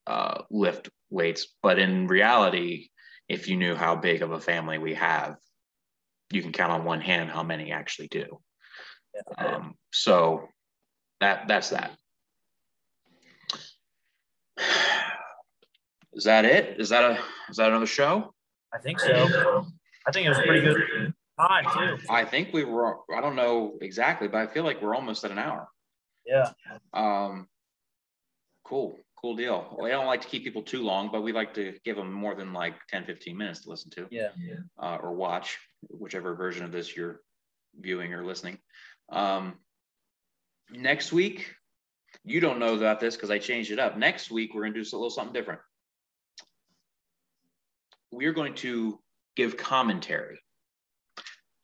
[0.07, 2.89] uh, lift weights, but in reality,
[3.29, 5.37] if you knew how big of a family we have,
[6.31, 8.41] you can count on one hand how many actually do.
[9.39, 10.49] Um, so
[11.21, 11.93] that that's that.
[16.15, 16.79] Is that it?
[16.79, 17.19] Is that a
[17.49, 18.35] is that another show?
[18.73, 19.67] I think so.
[20.07, 21.99] I think it was pretty good time too.
[22.11, 22.99] I think we were.
[23.15, 25.69] I don't know exactly, but I feel like we're almost at an hour.
[26.27, 26.51] Yeah.
[26.95, 27.49] Um,
[28.65, 29.77] cool, cool deal.
[29.81, 32.35] We don't like to keep people too long, but we like to give them more
[32.35, 34.29] than like 10, 15 minutes to listen to Yeah.
[34.81, 35.59] uh, or watch,
[35.89, 37.21] whichever version of this you're
[37.79, 38.59] viewing or listening.
[39.11, 39.59] Um,
[40.71, 41.55] next week,
[42.25, 43.97] you don't know about this because I changed it up.
[43.97, 45.61] Next week, we're going to do a little something different.
[48.13, 49.01] We are going to
[49.37, 50.39] give commentary.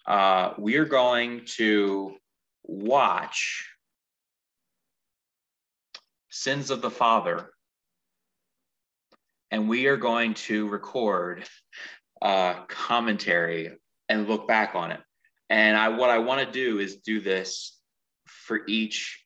[0.06, 2.16] Uh, we are going to
[2.64, 3.68] watch
[6.30, 7.50] Sins of the Father,
[9.50, 11.44] and we are going to record
[12.22, 13.70] uh, commentary
[14.08, 15.00] and look back on it.
[15.50, 17.78] And I, what I want to do is do this
[18.24, 19.22] for each.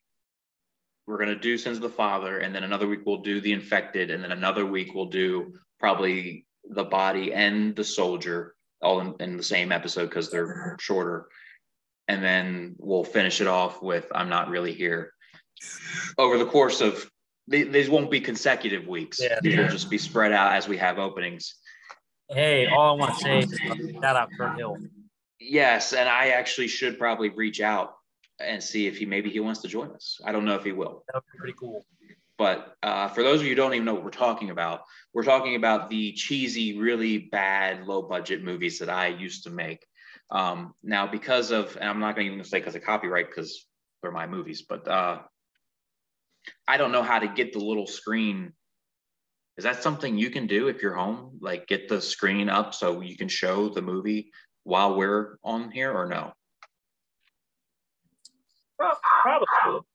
[1.06, 3.52] We're going to do Sins of the Father, and then another week we'll do the
[3.52, 9.14] infected, and then another week we'll do probably the body and the soldier all in,
[9.20, 11.26] in the same episode because they're shorter.
[12.08, 15.12] And then we'll finish it off with I'm Not Really Here
[16.18, 17.08] over the course of
[17.48, 19.20] these won't be consecutive weeks.
[19.20, 19.38] Yeah.
[19.42, 21.54] These will just be spread out as we have openings.
[22.28, 24.76] Hey, all I want to say is uh, shout out Kurt Hill.
[25.38, 27.94] Yes, and I actually should probably reach out
[28.38, 30.20] and see if he maybe he wants to join us.
[30.24, 31.04] I don't know if he will.
[31.08, 31.84] That would be pretty cool.
[32.42, 34.80] But uh, for those of you who don't even know what we're talking about,
[35.14, 39.86] we're talking about the cheesy, really bad, low budget movies that I used to make.
[40.28, 43.64] Um, now, because of, and I'm not going to even say because of copyright, because
[44.02, 45.20] they're my movies, but uh,
[46.66, 48.54] I don't know how to get the little screen.
[49.56, 51.38] Is that something you can do if you're home?
[51.40, 54.32] Like get the screen up so you can show the movie
[54.64, 56.32] while we're on here or no?
[58.76, 59.86] Pro- Probably.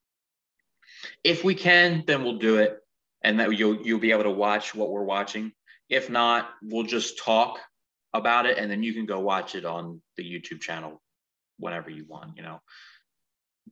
[1.23, 2.79] If we can, then we'll do it,
[3.23, 5.51] and that you'll you'll be able to watch what we're watching.
[5.89, 7.59] If not, we'll just talk
[8.13, 11.01] about it, and then you can go watch it on the YouTube channel
[11.59, 12.37] whenever you want.
[12.37, 12.61] You know.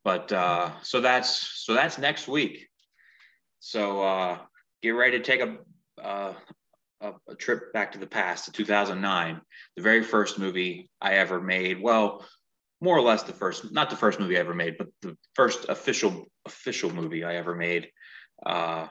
[0.03, 2.67] But uh, so that's so that's next week.
[3.59, 4.37] So uh,
[4.83, 5.57] get ready to take a,
[6.03, 6.33] uh,
[7.01, 9.41] a a trip back to the past to 2009,
[9.75, 11.81] the very first movie I ever made.
[11.81, 12.25] Well,
[12.81, 15.65] more or less the first, not the first movie I ever made, but the first
[15.69, 17.89] official official movie I ever made
[18.45, 18.87] uh,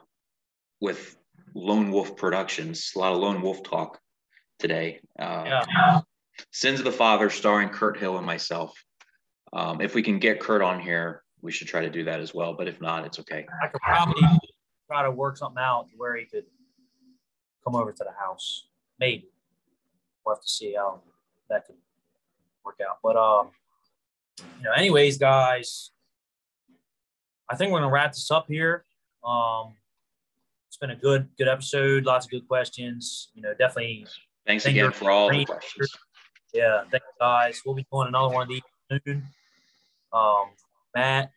[0.80, 1.16] with
[1.54, 2.92] Lone Wolf Productions.
[2.96, 4.00] A lot of Lone Wolf talk
[4.58, 5.00] today.
[5.18, 6.00] Uh, Yeah.
[6.50, 8.74] Sins of the Father, starring Kurt Hill and myself.
[9.52, 12.34] Um, if we can get Kurt on here, we should try to do that as
[12.34, 12.54] well.
[12.54, 13.46] But if not, it's okay.
[13.62, 14.20] I could probably
[14.88, 16.46] try to work something out where he could
[17.62, 18.66] come over to the house.
[18.98, 19.28] Maybe.
[20.26, 21.02] We'll have to see how
[21.50, 21.76] that could
[22.64, 22.98] work out.
[23.00, 23.50] But um,
[24.38, 25.90] you know, anyways, guys,
[27.50, 28.84] I think we're gonna wrap this up here.
[29.24, 29.74] Um,
[30.68, 32.04] it's been a good good episode.
[32.04, 33.30] Lots of good questions.
[33.34, 34.06] You know, definitely.
[34.46, 35.90] Thanks Thank again for all the questions.
[36.52, 37.62] Yeah, thanks, guys.
[37.64, 38.62] We'll be doing another one of these
[39.06, 39.24] soon.
[40.12, 40.46] Um,
[40.94, 41.30] Matt,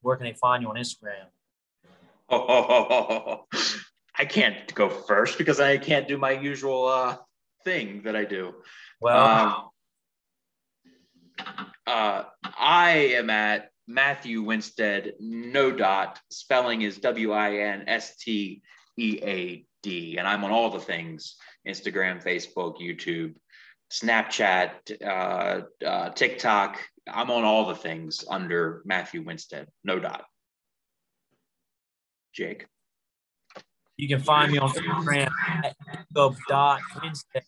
[0.00, 1.26] where can they find you on Instagram?
[2.30, 3.44] Oh,
[4.18, 7.16] I can't go first because I can't do my usual uh,
[7.64, 8.54] thing that I do.
[9.00, 9.70] Well,
[11.38, 16.20] Um, uh, I am at Matthew Winstead, no dot.
[16.30, 18.62] Spelling is W I N S T
[18.98, 20.16] E A D.
[20.18, 23.34] And I'm on all the things Instagram, Facebook, YouTube,
[23.92, 24.70] Snapchat,
[25.04, 26.78] uh, uh, TikTok.
[27.08, 30.24] I'm on all the things under Matthew Winstead, no dot.
[32.32, 32.66] Jake.
[33.96, 35.28] You can find me on Instagram
[35.64, 35.76] at
[37.02, 37.42] Winstead.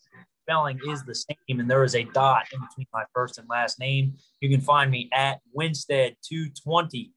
[0.47, 3.79] Spelling is the same, and there is a dot in between my first and last
[3.79, 4.13] name.
[4.41, 7.09] You can find me at Winstead220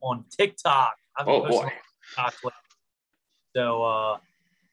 [0.00, 0.94] on TikTok.
[1.14, 1.68] I've been Oh boy.
[2.16, 2.34] TikTok.
[3.54, 4.18] So, uh,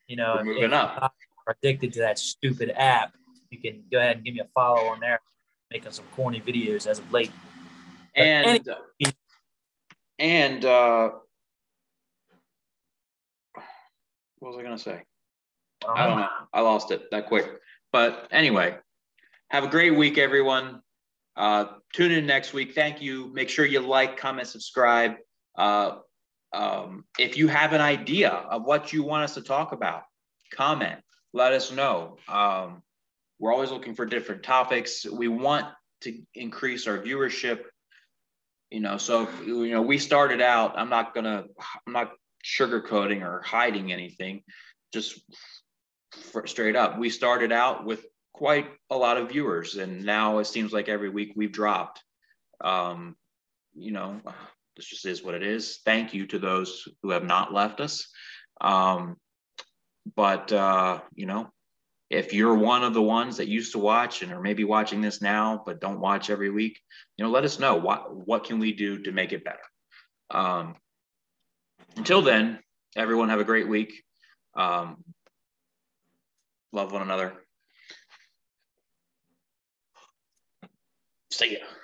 [0.08, 1.14] you know, We're moving if up.
[1.49, 3.14] addicted to that stupid app,
[3.49, 5.20] you can go ahead and give me a follow on there.
[5.70, 7.32] Making some corny videos as of late.
[8.16, 8.66] And
[10.18, 11.10] and uh
[14.39, 15.03] what was I gonna say?
[15.88, 16.30] I don't know.
[16.53, 17.60] I lost it that quick.
[17.92, 18.78] But anyway,
[19.50, 20.82] have a great week, everyone.
[21.36, 22.74] Uh, tune in next week.
[22.74, 23.32] Thank you.
[23.34, 25.16] Make sure you like, comment, subscribe.
[25.58, 25.98] Uh,
[26.54, 30.04] um, if you have an idea of what you want us to talk about,
[30.52, 31.00] comment,
[31.34, 32.18] let us know.
[32.28, 32.82] Um,
[33.40, 35.06] we're always looking for different topics.
[35.06, 35.68] We want
[36.02, 37.62] to increase our viewership.
[38.72, 40.78] You know, so you know, we started out.
[40.78, 41.46] I'm not gonna.
[41.86, 42.12] I'm not
[42.44, 44.44] sugarcoating or hiding anything.
[44.94, 45.22] Just
[46.45, 50.72] straight up, we started out with quite a lot of viewers, and now it seems
[50.72, 52.03] like every week we've dropped.
[52.62, 53.16] Um,
[53.76, 54.22] you know,
[54.76, 55.80] this just is what it is.
[55.86, 58.08] Thank you to those who have not left us.
[58.62, 59.18] Um,
[60.16, 61.49] but uh, you know,
[62.10, 65.22] if you're one of the ones that used to watch and are maybe watching this
[65.22, 66.80] now but don't watch every week,
[67.18, 69.60] you know, let us know what what can we do to make it better.
[70.30, 70.76] Um,
[71.95, 72.60] until then,
[72.95, 74.03] everyone have a great week.
[74.55, 75.03] Um,
[76.72, 77.34] love one another.
[81.32, 81.76] See ya.